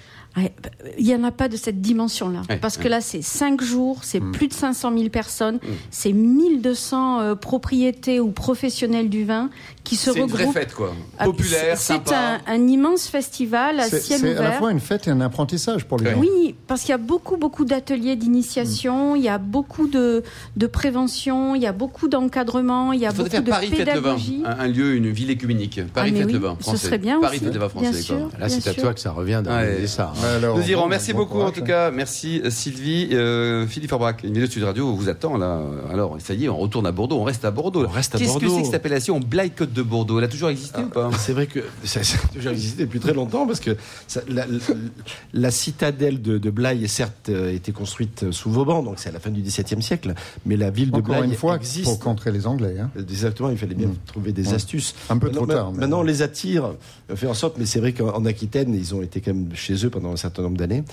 il 0.97 1.05
n'y 1.05 1.15
en 1.15 1.23
a 1.23 1.31
pas 1.31 1.49
de 1.49 1.57
cette 1.57 1.81
dimension-là. 1.81 2.41
parce 2.61 2.77
que 2.77 2.87
là, 2.87 3.01
c'est 3.01 3.21
5 3.21 3.61
jours, 3.61 4.03
c'est 4.03 4.19
mm. 4.19 4.31
plus 4.31 4.47
de 4.47 4.53
500 4.53 4.95
000 4.95 5.09
personnes, 5.09 5.55
mm. 5.55 5.67
c'est 5.89 6.13
1200 6.13 7.19
euh, 7.19 7.35
propriétés 7.35 8.19
ou 8.19 8.31
professionnels 8.31 9.09
du 9.09 9.25
vin 9.25 9.49
qui 9.89 9.95
se 9.95 10.11
regroupent. 10.11 10.29
C'est 10.29 10.43
une 10.43 10.51
vraie 10.51 10.59
fête, 10.61 10.73
quoi. 10.73 10.93
Ah, 11.17 11.25
Populaire, 11.25 11.77
C'est 11.77 12.11
un, 12.11 12.67
immense 12.67 13.07
festival 13.07 13.79
à 13.79 13.89
ciel 13.89 14.19
ouvert. 14.19 14.37
C'est 14.37 14.39
à 14.39 14.43
la 14.43 14.51
fois 14.51 14.71
une 14.71 14.79
fête 14.79 15.07
et 15.07 15.11
un 15.11 15.21
apprentissage 15.21 15.85
pour 15.85 15.97
les 15.97 16.11
gens. 16.11 16.19
Oui, 16.19 16.55
parce 16.67 16.81
qu'il 16.81 16.91
y 16.91 16.93
a 16.93 16.97
beaucoup, 16.97 17.37
beaucoup 17.37 17.65
d'ateliers 17.65 18.15
d'initiation, 18.15 19.15
il 19.15 19.23
y 19.23 19.29
a 19.29 19.39
beaucoup 19.39 19.87
de, 19.87 20.23
de 20.55 20.67
prévention, 20.67 21.55
il 21.55 21.63
y 21.63 21.65
a 21.65 21.71
beaucoup 21.71 22.07
d'encadrement, 22.07 22.93
il 22.93 22.99
y 22.99 23.07
a 23.07 23.11
beaucoup 23.11 23.29
de 23.29 23.49
Paris 23.49 23.69
pédagogie. 23.69 24.43
Un, 24.45 24.59
un, 24.59 24.67
lieu, 24.67 24.93
une 24.93 25.09
ville 25.09 25.31
écuménique. 25.31 25.81
Paris 25.91 26.13
ah, 26.15 26.19
Fête 26.19 26.31
le 26.31 26.37
Vin, 26.37 26.57
Ce 26.61 26.77
serait 26.77 26.99
bien 26.99 27.19
Paris 27.19 27.39
Fête 27.39 27.53
le 27.53 27.59
Vin 27.59 27.69
français. 27.69 28.01
Sûr, 28.01 28.29
Là, 28.37 28.47
c'est 28.47 28.67
à 28.67 28.73
toi 28.73 28.93
que 28.93 28.99
ça 28.99 29.11
revient 29.11 29.41
d'organiser 29.43 29.87
ça. 29.87 30.13
Nous 30.55 30.69
irons. 30.69 30.87
Merci 30.87 31.13
beaucoup, 31.13 31.41
en 31.41 31.51
tout 31.51 31.63
cas. 31.63 31.89
Merci, 31.89 32.41
euh, 32.43 32.49
Sylvie. 32.49 33.09
Euh, 33.13 33.65
Philippe 33.65 33.89
Forbrac, 33.89 34.23
une 34.23 34.33
vidéo 34.33 34.47
de 34.47 34.51
Sud 34.51 34.63
Radio 34.63 34.93
vous 34.93 35.09
attend, 35.09 35.37
là. 35.37 35.61
Alors, 35.91 36.17
ça 36.19 36.33
y 36.33 36.45
est, 36.45 36.49
on 36.49 36.57
retourne 36.57 36.85
à 36.85 36.91
Bordeaux. 36.91 37.17
On 37.17 37.23
reste 37.23 37.45
à 37.45 37.51
Bordeaux. 37.51 37.85
On 37.85 37.91
reste 37.91 38.13
à 38.15 38.19
Qu'est-ce 38.19 38.37
que 38.37 38.47
c'est 38.47 38.59
que 38.59 38.65
cette 38.65 38.75
appellation 38.75 39.19
Blaye 39.19 39.51
Côte 39.51 39.73
de 39.79 39.83
Bordeaux 39.83 40.19
Elle 40.19 40.25
a 40.25 40.27
toujours 40.27 40.49
existé 40.49 40.81
ou 40.81 40.89
pas 40.89 41.09
C'est 41.17 41.33
vrai 41.33 41.47
que 41.47 41.59
ça, 41.83 42.01
a 42.01 42.27
toujours 42.33 42.51
existé 42.51 42.85
depuis 42.85 42.99
très 42.99 43.13
longtemps 43.13 43.47
parce 43.47 43.59
que 43.59 43.75
la, 45.33 45.51
citadelle 45.51 46.21
de, 46.21 46.37
de 46.37 46.49
Blaye, 46.49 46.87
certes, 46.87 47.29
euh, 47.29 47.53
été 47.53 47.71
construite 47.71 48.31
sous 48.31 48.51
Vauban, 48.51 48.83
donc 48.83 48.99
c'est 48.99 49.09
à 49.09 49.11
la 49.11 49.19
fin 49.19 49.29
du 49.29 49.41
XVIIe 49.41 49.81
siècle, 49.81 50.13
mais 50.45 50.57
la 50.57 50.69
ville 50.69 50.91
de 50.91 51.01
Blaye 51.01 51.23
une 51.23 51.33
fois, 51.33 51.55
existe. 51.55 51.85
Pour 51.85 51.99
contrer 51.99 52.31
les 52.31 52.47
Anglais. 52.47 52.75
Hein. 52.79 52.89
Exactement, 52.97 53.49
il 53.49 53.57
fallait 53.57 53.75
bien 53.75 53.87
mm. 53.87 53.95
trouver 54.05 54.31
des 54.31 54.53
astuces. 54.53 54.95
Un 55.09 55.17
peu 55.17 55.31
trop 55.31 55.45
tard. 55.45 55.71
Maintenant, 55.71 55.99
on 55.99 56.03
les 56.03 56.21
attire, 56.21 56.75
on 57.09 57.15
fait 57.15 57.27
en 57.27 57.33
sorte, 57.33 57.57
mais 57.57 57.65
c'est 57.65 57.79
vrai 57.79 57.93
qu'en 57.93 58.25
Aquitaine, 58.25 58.73
ils 58.73 58.93
ont 58.93 59.01
été 59.01 59.21
quand 59.21 59.33
même 59.33 59.49
chez 59.55 59.85
eux 59.85 59.89
pendant 59.89 60.11
un 60.11 60.17
certain 60.17 60.43
nombre 60.43 60.57
d'années. 60.57 60.83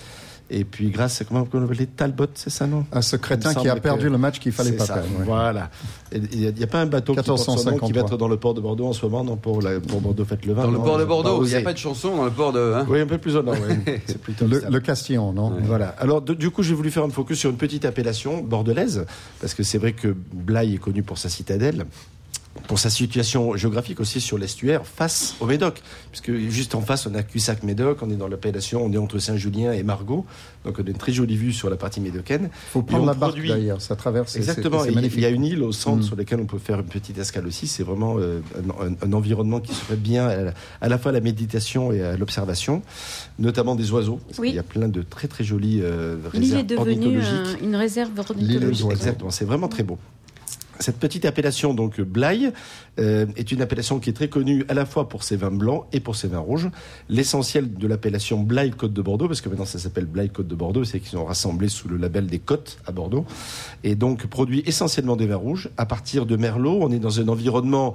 Et 0.48 0.64
puis 0.64 0.90
grâce 0.90 1.20
à 1.20 1.24
comment 1.24 1.46
on 1.52 1.64
appelait 1.64 1.86
Talbot, 1.86 2.26
c'est 2.34 2.50
ça 2.50 2.68
non? 2.68 2.86
Un 2.92 3.02
ce 3.02 3.16
crétin 3.16 3.52
qui 3.52 3.68
a 3.68 3.76
perdu 3.76 4.08
le 4.08 4.16
match 4.16 4.38
qu'il 4.38 4.52
fallait 4.52 4.72
pas 4.72 4.86
perdre. 4.86 5.08
Voilà. 5.24 5.70
Il 6.12 6.54
n'y 6.54 6.62
a, 6.62 6.66
pas 6.68 6.80
un 6.80 6.86
bateau 6.86 7.14
qui, 7.16 7.22
qui 7.22 7.92
va 7.92 8.00
être 8.02 8.16
dans 8.16 8.28
le 8.28 8.36
port 8.36 8.54
de 8.54 8.60
Bordeaux 8.60 8.86
en 8.86 8.92
ce 8.92 9.04
moment, 9.04 9.24
non 9.24 9.36
pour, 9.36 9.60
la, 9.60 9.80
pour 9.80 10.00
Bordeaux 10.00 10.24
faites 10.24 10.46
le 10.46 10.52
vin. 10.52 10.62
Dans 10.62 10.70
le 10.70 10.78
port 10.78 10.98
de 10.98 11.04
Bordeaux, 11.04 11.44
il 11.44 11.48
n'y 11.48 11.54
a 11.56 11.62
pas 11.62 11.72
de 11.72 11.78
chanson 11.78 12.16
dans 12.16 12.24
le 12.24 12.30
port 12.30 12.52
de. 12.52 12.74
Hein 12.76 12.86
oui, 12.88 13.00
un 13.00 13.06
peu 13.06 13.18
plus 13.18 13.36
au 13.36 13.42
nord. 13.42 13.56
c'est 14.06 14.20
plutôt 14.20 14.46
le, 14.46 14.62
le, 14.70 14.80
Castillon, 14.80 15.32
non? 15.32 15.52
Voilà. 15.64 15.88
Alors 15.98 16.22
du 16.22 16.50
coup, 16.50 16.62
j'ai 16.62 16.74
voulu 16.74 16.92
faire 16.92 17.02
un 17.02 17.10
focus 17.10 17.40
sur 17.40 17.50
une 17.50 17.56
petite 17.56 17.84
appellation 17.84 18.40
bordelaise 18.40 19.04
parce 19.40 19.54
que 19.54 19.64
c'est 19.64 19.78
vrai 19.78 19.94
que 19.94 20.14
Blaye 20.32 20.74
est 20.74 20.78
connu 20.78 21.02
pour 21.02 21.18
sa 21.18 21.28
citadelle 21.28 21.86
pour 22.66 22.78
sa 22.78 22.90
situation 22.90 23.56
géographique 23.56 24.00
aussi 24.00 24.20
sur 24.20 24.38
l'estuaire 24.38 24.86
face 24.86 25.36
au 25.40 25.46
Médoc. 25.46 25.82
Puisque 26.10 26.34
juste 26.50 26.74
en 26.74 26.80
face, 26.80 27.06
on 27.06 27.14
a 27.14 27.22
Cussac-Médoc, 27.22 27.98
on 28.02 28.10
est 28.10 28.16
dans 28.16 28.28
l'appellation, 28.28 28.84
on 28.84 28.92
est 28.92 28.98
entre 28.98 29.18
Saint-Julien 29.18 29.72
et 29.72 29.82
Margot. 29.82 30.24
Donc 30.64 30.76
on 30.78 30.84
a 30.84 30.90
une 30.90 30.96
très 30.96 31.12
jolie 31.12 31.36
vue 31.36 31.52
sur 31.52 31.70
la 31.70 31.76
partie 31.76 32.00
médocaine. 32.00 32.50
Il 32.52 32.70
faut 32.70 32.82
prendre 32.82 33.06
la 33.06 33.14
barque 33.14 33.40
d'ailleurs, 33.46 33.80
ça 33.80 33.96
traverse. 33.96 34.36
Exactement, 34.36 34.84
il 34.84 35.20
y 35.20 35.24
a 35.24 35.28
une 35.28 35.44
île 35.44 35.62
au 35.62 35.72
centre 35.72 35.98
mm. 35.98 36.02
sur 36.02 36.16
laquelle 36.16 36.40
on 36.40 36.46
peut 36.46 36.58
faire 36.58 36.80
une 36.80 36.86
petite 36.86 37.18
escale 37.18 37.46
aussi. 37.46 37.66
C'est 37.66 37.84
vraiment 37.84 38.16
euh, 38.18 38.40
un, 39.02 39.12
environnement 39.12 39.60
qui 39.60 39.72
se 39.74 39.84
fait 39.84 39.96
bien 39.96 40.28
à 40.80 40.88
la, 40.88 40.98
fois 40.98 41.10
à 41.10 41.14
la 41.14 41.20
méditation 41.20 41.92
et 41.92 42.02
à 42.02 42.16
l'observation, 42.16 42.82
notamment 43.38 43.76
des 43.76 43.92
oiseaux. 43.92 44.20
Parce 44.28 44.46
Il 44.48 44.54
y 44.54 44.58
a 44.58 44.64
plein 44.64 44.88
de 44.88 45.02
très 45.02 45.28
très 45.28 45.44
jolies 45.44 45.80
euh, 45.82 46.16
réserves 46.32 46.42
L'île 46.42 46.56
est 46.56 46.76
devenue 46.76 47.20
une 47.62 47.76
réserve 47.76 48.10
ornithologique. 48.18 48.90
Exactement, 48.90 49.30
c'est 49.30 49.44
vraiment 49.44 49.68
très 49.68 49.82
beau. 49.82 49.98
Cette 50.78 50.98
petite 50.98 51.24
appellation, 51.24 51.74
donc 51.74 52.00
Blaye, 52.00 52.52
euh, 52.98 53.26
est 53.36 53.50
une 53.52 53.62
appellation 53.62 53.98
qui 53.98 54.10
est 54.10 54.12
très 54.12 54.28
connue 54.28 54.64
à 54.68 54.74
la 54.74 54.84
fois 54.84 55.08
pour 55.08 55.22
ses 55.22 55.36
vins 55.36 55.50
blancs 55.50 55.86
et 55.92 56.00
pour 56.00 56.16
ses 56.16 56.28
vins 56.28 56.38
rouges. 56.38 56.68
L'essentiel 57.08 57.74
de 57.74 57.86
l'appellation 57.86 58.40
Blaye 58.40 58.70
Côte 58.70 58.92
de 58.92 59.02
Bordeaux, 59.02 59.28
parce 59.28 59.40
que 59.40 59.48
maintenant 59.48 59.64
ça 59.64 59.78
s'appelle 59.78 60.06
Blaye 60.06 60.30
Côte 60.30 60.48
de 60.48 60.54
Bordeaux, 60.54 60.84
c'est 60.84 61.00
qu'ils 61.00 61.10
sont 61.10 61.24
rassemblés 61.24 61.68
sous 61.68 61.88
le 61.88 61.96
label 61.96 62.26
des 62.26 62.38
côtes 62.38 62.78
à 62.86 62.92
Bordeaux, 62.92 63.24
et 63.84 63.94
donc 63.94 64.26
produit 64.26 64.62
essentiellement 64.66 65.16
des 65.16 65.26
vins 65.26 65.36
rouges. 65.36 65.70
À 65.76 65.86
partir 65.86 66.26
de 66.26 66.36
Merlot, 66.36 66.78
on 66.82 66.90
est 66.90 66.98
dans 66.98 67.20
un 67.20 67.28
environnement 67.28 67.94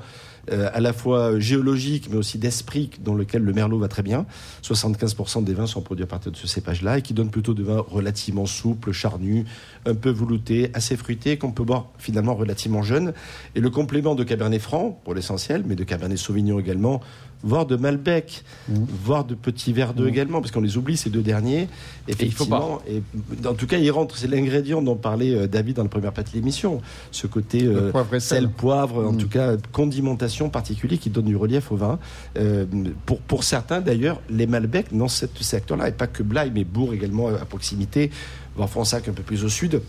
euh, 0.51 0.69
à 0.73 0.79
la 0.79 0.93
fois 0.93 1.39
géologique 1.39 2.07
mais 2.09 2.17
aussi 2.17 2.37
d'esprit 2.37 2.89
dans 3.03 3.13
lequel 3.13 3.43
le 3.43 3.53
merlot 3.53 3.79
va 3.79 3.87
très 3.87 4.03
bien. 4.03 4.25
75% 4.63 5.43
des 5.43 5.53
vins 5.53 5.67
sont 5.67 5.81
produits 5.81 6.03
à 6.03 6.07
partir 6.07 6.31
de 6.31 6.37
ce 6.37 6.47
cépage-là 6.47 6.97
et 6.97 7.01
qui 7.01 7.13
donnent 7.13 7.29
plutôt 7.29 7.53
de 7.53 7.63
vins 7.63 7.83
relativement 7.87 8.45
souples, 8.45 8.91
charnus, 8.91 9.45
un 9.85 9.95
peu 9.95 10.09
veloutés, 10.09 10.71
assez 10.73 10.97
fruités, 10.97 11.37
qu'on 11.37 11.51
peut 11.51 11.63
boire 11.63 11.87
finalement 11.97 12.35
relativement 12.35 12.81
jeunes. 12.81 13.13
Et 13.55 13.59
le 13.59 13.69
complément 13.69 14.15
de 14.15 14.23
Cabernet 14.23 14.61
Franc, 14.61 14.99
pour 15.03 15.13
l'essentiel, 15.13 15.63
mais 15.65 15.75
de 15.75 15.83
Cabernet 15.83 16.17
Sauvignon 16.17 16.59
également, 16.59 17.01
voire 17.43 17.65
de 17.65 17.75
Malbec, 17.75 18.43
mmh. 18.69 18.73
voire 19.03 19.25
de 19.25 19.35
petits 19.35 19.73
verres 19.73 19.93
d'eau 19.93 20.05
mmh. 20.05 20.09
également, 20.09 20.41
parce 20.41 20.51
qu'on 20.51 20.61
les 20.61 20.77
oublie 20.77 20.97
ces 20.97 21.09
deux 21.09 21.21
derniers. 21.21 21.67
Effectivement, 22.07 22.81
et, 22.87 23.01
en 23.47 23.53
tout 23.53 23.67
cas, 23.67 23.77
ils 23.77 23.91
rentrent, 23.91 24.17
c'est 24.17 24.27
l'ingrédient 24.27 24.81
dont 24.81 24.95
parlait 24.95 25.33
euh, 25.33 25.47
David 25.47 25.77
dans 25.77 25.83
la 25.83 25.89
première 25.89 26.13
partie 26.13 26.33
de 26.33 26.37
l'émission, 26.37 26.81
ce 27.11 27.27
côté 27.27 27.65
euh, 27.65 27.91
sel, 28.19 28.49
poivre, 28.49 29.07
en 29.07 29.13
mmh. 29.13 29.17
tout 29.17 29.29
cas 29.29 29.57
condimentation 29.71 30.49
particulière 30.49 30.99
qui 30.99 31.09
donne 31.09 31.25
du 31.25 31.35
relief 31.35 31.71
au 31.71 31.75
vin. 31.75 31.99
Euh, 32.37 32.65
pour, 33.05 33.19
pour 33.19 33.43
certains 33.43 33.81
d'ailleurs, 33.81 34.21
les 34.29 34.47
Malbec 34.47 34.87
dans 34.95 35.07
ce 35.07 35.25
secteur-là, 35.39 35.89
et 35.89 35.91
pas 35.91 36.07
que 36.07 36.23
Blaye, 36.23 36.51
mais 36.53 36.63
Bourg 36.63 36.93
également 36.93 37.27
à 37.29 37.45
proximité, 37.45 38.11
voire 38.55 38.69
Fronsac 38.69 39.07
un 39.07 39.13
peu 39.13 39.23
plus 39.23 39.43
au 39.43 39.49
sud, 39.49 39.81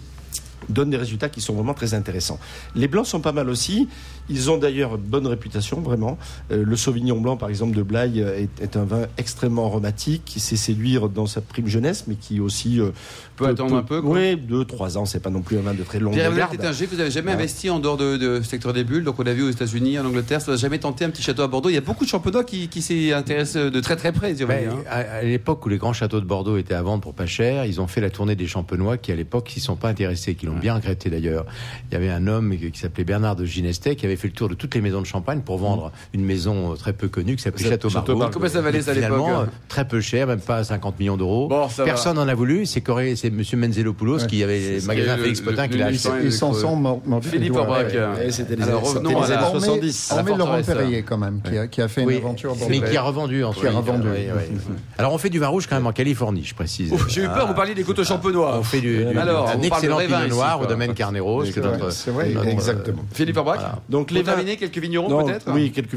donnent 0.69 0.91
des 0.91 0.97
résultats 0.97 1.29
qui 1.29 1.41
sont 1.41 1.55
vraiment 1.55 1.75
très 1.75 1.95
intéressants. 1.95 2.39
Les 2.75 2.89
blancs 2.89 3.07
sont 3.07 3.21
pas 3.21 3.33
mal 3.33 3.49
aussi. 3.49 3.89
Ils 4.29 4.51
ont 4.51 4.57
d'ailleurs 4.57 4.99
bonne 4.99 5.27
réputation, 5.27 5.81
vraiment. 5.81 6.19
Euh, 6.51 6.65
le 6.65 6.77
Sauvignon 6.77 7.21
blanc, 7.21 7.37
par 7.37 7.49
exemple, 7.49 7.77
de 7.77 7.83
Blaye, 7.83 8.21
est, 8.21 8.49
est, 8.61 8.77
un 8.77 8.85
vin 8.85 9.07
extrêmement 9.19 9.67
aromatique, 9.67 10.23
qui 10.25 10.41
sait 10.41 10.57
séduire 10.57 11.09
dans 11.09 11.27
sa 11.27 11.41
prime 11.41 11.67
jeunesse, 11.67 12.05
mais 12.07 12.15
qui 12.15 12.41
aussi 12.41 12.81
euh, 12.81 12.91
peut, 13.37 13.47
attendre 13.47 13.77
un 13.77 13.83
peu. 13.83 14.01
Quoi. 14.01 14.13
Oui, 14.13 14.37
deux, 14.37 14.65
trois 14.65 14.97
ans, 14.97 15.05
c'est 15.05 15.21
pas 15.21 15.31
non 15.31 15.43
plus 15.43 15.59
un 15.59 15.63
vin 15.63 15.75
de 15.75 15.83
très 15.83 15.99
longue 15.99 16.15
Pierre 16.15 16.35
garde. 16.35 16.57
vous 16.57 17.01
avez 17.01 17.11
jamais 17.11 17.33
investi 17.33 17.69
en 17.69 17.79
dehors 17.79 17.97
de, 17.97 18.17
de, 18.17 18.43
secteur 18.43 18.73
des 18.73 18.85
bulles, 18.85 19.05
donc 19.05 19.19
on 19.19 19.23
l'a 19.23 19.35
vu 19.35 19.43
aux 19.43 19.51
États-Unis, 19.51 19.99
en 19.99 20.07
Angleterre, 20.07 20.41
ça 20.41 20.53
n'a 20.53 20.57
jamais 20.57 20.79
tenté 20.79 21.05
un 21.05 21.11
petit 21.11 21.23
château 21.23 21.43
à 21.43 21.49
Bordeaux. 21.49 21.69
Il 21.69 21.75
y 21.75 21.79
a 21.79 21.83
beaucoup 21.83 22.05
de 22.05 22.11
champenois 22.11 22.45
qui, 22.45 22.69
qui 22.69 22.83
s'y 22.83 23.13
intéressent 23.13 23.71
de 23.71 23.81
très 23.81 23.97
très 23.97 24.13
près. 24.13 24.33
Ben, 24.35 24.71
hein. 24.71 24.83
à, 24.89 25.23
l'époque 25.23 25.65
où 25.67 25.69
les 25.69 25.79
grands 25.79 25.93
châteaux 25.93 26.21
de 26.21 26.27
Bordeaux 26.27 26.57
étaient 26.57 26.75
à 26.75 26.83
vendre 26.83 27.03
pour 27.03 27.15
pas 27.15 27.27
cher, 27.27 27.65
ils 27.65 27.81
ont 27.81 27.87
fait 27.87 28.01
la 28.01 28.11
tournée 28.11 28.37
des 28.37 28.47
champenois 28.47 28.97
qui 28.97 29.13
à 29.13 29.17
l'époque 29.17 29.51
s'y 29.51 29.61
sont 29.61 29.77
pas 29.77 29.89
intéressés, 29.89 30.35
qui 30.35 30.47
l'ont 30.53 30.61
bien 30.61 30.75
regretté 30.75 31.11
d'ailleurs. 31.11 31.47
Il 31.91 31.95
y 31.95 31.97
avait 31.97 32.11
un 32.11 32.27
homme 32.27 32.57
qui 32.57 32.79
s'appelait 32.79 33.05
Bernard 33.05 33.37
de 33.37 33.45
Ginestet 33.45 33.97
qui 33.97 34.07
avait 34.07 34.17
fait 34.17 34.29
le 34.29 34.35
tour 34.35 34.49
de 34.49 34.55
toutes 34.55 34.75
les 34.75 34.81
maisons 34.81 35.01
de 35.01 35.07
Champagne 35.07 35.41
pour 35.41 35.59
vendre 35.59 35.93
une 36.13 36.25
maison 36.25 36.75
très 36.75 36.93
peu 36.93 37.09
connue 37.09 37.37
qui 37.37 37.43
s'appelait 37.43 37.69
Château 37.69 37.91
Margaux. 37.91 38.31
Comment 38.33 38.49
ça 38.49 38.61
valait 38.61 38.83
ça 38.83 38.93
à 38.93 38.95
l'époque 38.95 39.29
euh, 39.29 39.47
Très 39.69 39.87
peu 39.87 40.01
cher, 40.01 40.27
même 40.27 40.41
pas 40.41 40.65
50 40.65 40.99
millions 40.99 41.17
d'euros. 41.17 41.51
Personne 41.85 42.17
n'en 42.17 42.29
a 42.29 42.35
voulu. 42.35 42.67
C'est 42.67 42.83
c'est 43.17 43.31
Monsieur 43.31 43.57
Menzelopoulos 43.57 44.27
qui 44.27 44.43
avait 44.43 44.81
le 44.81 44.87
magasin 44.87 45.17
Félix 45.17 45.41
Potin 45.41 45.69
qui 45.69 45.79
l'a 45.79 45.87
acheté. 45.87 46.09
Ils 46.25 46.33
s'en 46.33 46.53
sont 46.53 46.77
mordus. 46.77 47.29
Philippe 47.29 47.57
Aubrac. 47.57 47.95
C'était 48.31 48.57
les 48.57 48.63
années 48.63 48.81
70. 48.83 50.15
On 50.17 50.23
met 50.23 50.37
Laurent 50.37 50.63
Perrier 50.63 51.03
quand 51.03 51.19
même, 51.19 51.41
qui 51.71 51.81
a 51.81 51.89
fait 51.89 52.03
une 52.03 52.17
aventure. 52.17 52.55
Mais 52.69 52.81
qui 52.81 52.97
a 52.97 53.03
revendu 53.03 53.45
ensuite. 53.45 53.71
Alors 54.99 55.13
on 55.13 55.19
fait 55.19 55.31
du 55.31 55.39
vin 55.39 55.49
rouge 55.49 55.67
quand 55.67 55.77
même 55.77 55.87
en 55.87 55.93
Californie, 55.93 56.45
je 56.45 56.55
précise. 56.55 56.93
J'ai 57.09 57.23
eu 57.23 57.29
peur, 57.29 57.47
vous 57.47 57.55
parliez 57.55 57.75
des 57.75 57.83
coteaux 57.85 58.05
champenois. 58.05 58.59
On 58.59 58.63
fait 58.63 58.81
du 58.81 59.05
un 59.07 59.61
excellent 59.63 59.99
pinot 59.99 60.29
noir 60.29 60.42
au 60.61 60.67
domaine 60.67 60.95
Carneros. 60.95 61.45
C'est 61.45 62.11
vrai, 62.11 62.35
exactement. 62.47 63.05
Philippe 63.13 63.37
Aubrac. 63.37 63.61
Donc 63.89 64.11
les 64.11 64.23
terminer 64.23 64.57
quelques 64.57 64.79
vignerons 64.79 65.25
peut-être 65.25 65.53
oui, 65.53 65.71
quelques 65.71 65.93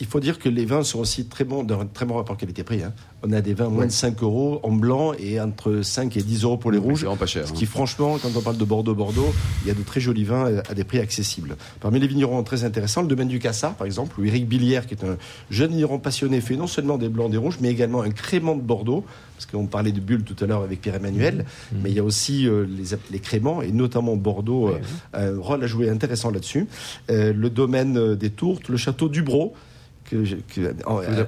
il 0.00 0.06
faut 0.06 0.20
dire 0.20 0.38
que 0.38 0.48
les 0.48 0.64
vins 0.64 0.82
sont 0.82 1.00
aussi 1.00 1.26
très 1.26 1.44
bons, 1.44 1.62
d'un 1.62 1.86
très 1.86 2.04
bon 2.04 2.16
rapport 2.16 2.36
qualité-prix. 2.36 2.82
Hein. 2.82 2.92
On 3.22 3.32
a 3.32 3.40
des 3.40 3.54
vins 3.54 3.68
moins 3.68 3.86
de 3.86 3.90
5 3.90 4.22
euros 4.22 4.60
en 4.62 4.72
blanc 4.72 5.12
et 5.18 5.40
entre 5.40 5.82
5 5.82 6.16
et 6.16 6.22
10 6.22 6.44
euros 6.44 6.56
pour 6.56 6.70
les 6.70 6.78
rouges. 6.78 7.06
C'est 7.08 7.18
pas 7.18 7.26
cher. 7.26 7.46
Ce 7.46 7.52
qui, 7.52 7.64
hein. 7.64 7.68
franchement, 7.70 8.18
quand 8.20 8.30
on 8.36 8.40
parle 8.40 8.56
de 8.56 8.64
Bordeaux-Bordeaux, 8.64 9.32
il 9.62 9.68
y 9.68 9.70
a 9.70 9.74
de 9.74 9.82
très 9.82 10.00
jolis 10.00 10.24
vins 10.24 10.60
à 10.68 10.74
des 10.74 10.84
prix 10.84 10.98
accessibles. 10.98 11.56
Parmi 11.80 12.00
les 12.00 12.06
vignerons 12.06 12.42
très 12.42 12.64
intéressants, 12.64 13.02
le 13.02 13.08
domaine 13.08 13.28
du 13.28 13.38
Cassard, 13.38 13.74
par 13.74 13.86
exemple, 13.86 14.20
où 14.20 14.24
Éric 14.24 14.48
Billière, 14.48 14.86
qui 14.86 14.94
est 14.94 15.04
un 15.04 15.16
jeune 15.50 15.70
vigneron 15.70 15.98
passionné, 15.98 16.40
fait 16.40 16.56
non 16.56 16.66
seulement 16.66 16.98
des 16.98 17.08
blancs, 17.08 17.30
des 17.30 17.36
rouges, 17.36 17.58
mais 17.60 17.70
également 17.70 18.02
un 18.02 18.10
crément 18.10 18.54
de 18.54 18.62
Bordeaux 18.62 19.04
parce 19.36 19.46
qu'on 19.46 19.66
parlait 19.66 19.92
de 19.92 20.00
bulles 20.00 20.24
tout 20.24 20.42
à 20.42 20.46
l'heure 20.46 20.62
avec 20.62 20.80
Pierre-Emmanuel, 20.80 21.44
mmh. 21.44 21.76
mais 21.82 21.90
il 21.90 21.96
y 21.96 21.98
a 21.98 22.04
aussi 22.04 22.48
euh, 22.48 22.66
les, 22.66 22.96
les, 23.10 23.18
créments, 23.18 23.60
et 23.60 23.70
notamment 23.70 24.16
Bordeaux, 24.16 24.70
euh, 24.70 24.78
un 25.12 25.38
rôle 25.38 25.62
à 25.62 25.66
jouer 25.66 25.90
intéressant 25.90 26.30
là-dessus. 26.30 26.66
Euh, 27.10 27.32
le 27.34 27.50
domaine 27.50 28.14
des 28.14 28.30
Tourtes, 28.30 28.68
le 28.68 28.78
château 28.78 29.08
Dubro, 29.08 29.54
que, 30.10 30.24
que 30.54 30.74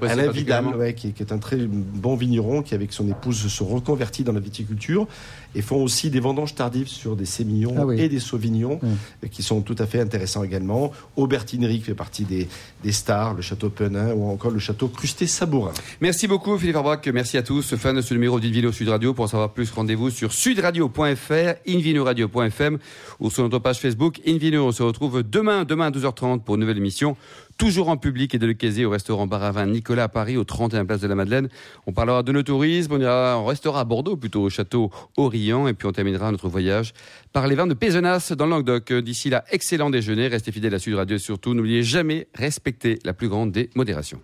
Alain 0.07 0.31
Vidal, 0.31 0.67
ouais, 0.77 0.95
qui, 0.95 1.13
qui, 1.13 1.23
est 1.23 1.33
un 1.33 1.39
très 1.39 1.57
bon 1.57 2.15
vigneron, 2.17 2.63
qui 2.63 2.75
avec 2.75 2.93
son 2.93 3.09
épouse 3.09 3.49
se 3.49 3.63
reconvertit 3.63 4.25
dans 4.25 4.33
la 4.33 4.41
viticulture 4.41 5.07
et 5.55 5.63
font 5.63 5.83
aussi 5.83 6.11
des 6.11 6.21
vendanges 6.21 6.55
tardives 6.55 6.89
sur 6.89 7.17
des 7.17 7.25
sémillons 7.25 7.89
ah 7.89 7.95
et 7.95 8.09
des 8.09 8.21
sauvignons 8.21 8.81
mmh. 8.83 9.29
qui 9.29 9.43
sont 9.43 9.63
tout 9.63 9.77
à 9.79 9.87
fait 9.87 10.01
intéressants 10.01 10.45
également. 10.45 10.93
Aubertinerie 11.17 11.79
qui 11.79 11.85
fait 11.85 11.95
partie 11.95 12.25
des, 12.25 12.49
des 12.85 12.93
stars, 12.93 13.35
le 13.35 13.43
château 13.43 13.71
Penin 13.71 14.13
ou 14.13 14.29
encore 14.31 14.51
le 14.51 14.59
château 14.59 14.89
Crusté-Sabourin. 14.89 15.73
Merci 16.01 16.29
beaucoup 16.29 16.59
Philippe 16.59 16.77
Arbach, 16.77 17.07
merci 17.13 17.39
à 17.39 17.43
tous. 17.43 17.75
Fin 17.77 17.95
de 17.95 18.03
ce 18.03 18.13
numéro 18.15 18.39
d'Invino 18.41 18.73
Sud 18.73 18.89
Radio. 18.89 19.15
Pour 19.15 19.25
en 19.25 19.29
savoir 19.29 19.51
plus, 19.51 19.71
rendez-vous 19.71 20.11
sur 20.11 20.33
sudradio.fr, 20.33 21.55
invinoradio.fm 21.67 22.79
ou 23.21 23.31
sur 23.31 23.43
notre 23.43 23.59
page 23.59 23.79
Facebook 23.79 24.21
Invino. 24.27 24.67
On 24.67 24.73
se 24.73 24.83
retrouve 24.83 25.23
demain, 25.23 25.65
demain 25.65 25.87
à 25.87 25.91
12h30 25.91 26.41
pour 26.41 26.57
une 26.57 26.61
nouvelle 26.61 26.77
émission 26.77 27.17
toujours 27.59 27.89
en 27.89 27.97
public 27.97 28.35
et 28.35 28.39
de 28.39 28.47
le 28.47 28.87
au 28.87 28.91
restaurant 28.91 29.27
Baravin 29.27 29.67
Nicolas 29.67 30.05
à 30.05 30.09
Paris, 30.09 30.37
au 30.37 30.45
31 30.45 30.87
Place 30.87 31.01
de 31.01 31.09
la 31.09 31.15
Madeleine. 31.15 31.49
On 31.87 31.93
parlera 31.93 32.23
de 32.23 32.33
nos 32.33 32.43
tourisme, 32.43 32.95
on, 32.95 33.45
restera 33.45 33.81
à 33.81 33.85
Bordeaux, 33.85 34.17
plutôt 34.17 34.43
au 34.43 34.51
château 34.51 34.91
Orient, 35.17 35.67
et 35.67 35.75
puis 35.75 35.87
on 35.87 35.93
terminera 35.93 36.31
notre 36.31 36.49
voyage 36.49 36.95
par 37.33 37.47
les 37.47 37.57
vins 37.57 37.67
de 37.67 37.75
Pézenas 37.75 38.33
dans 38.37 38.47
le 38.47 38.53
Languedoc. 38.53 38.93
D'ici 38.93 39.29
là, 39.29 39.45
excellent 39.51 39.91
déjeuner, 39.91 40.29
restez 40.29 40.53
fidèles 40.53 40.75
à 40.75 40.79
Sud 40.79 40.95
Radio 40.95 41.19
surtout, 41.19 41.53
n'oubliez 41.55 41.83
jamais, 41.83 42.29
respecter 42.35 42.99
la 43.05 43.13
plus 43.13 43.29
grande 43.29 43.53
des 43.53 43.71
modérations. 43.75 44.21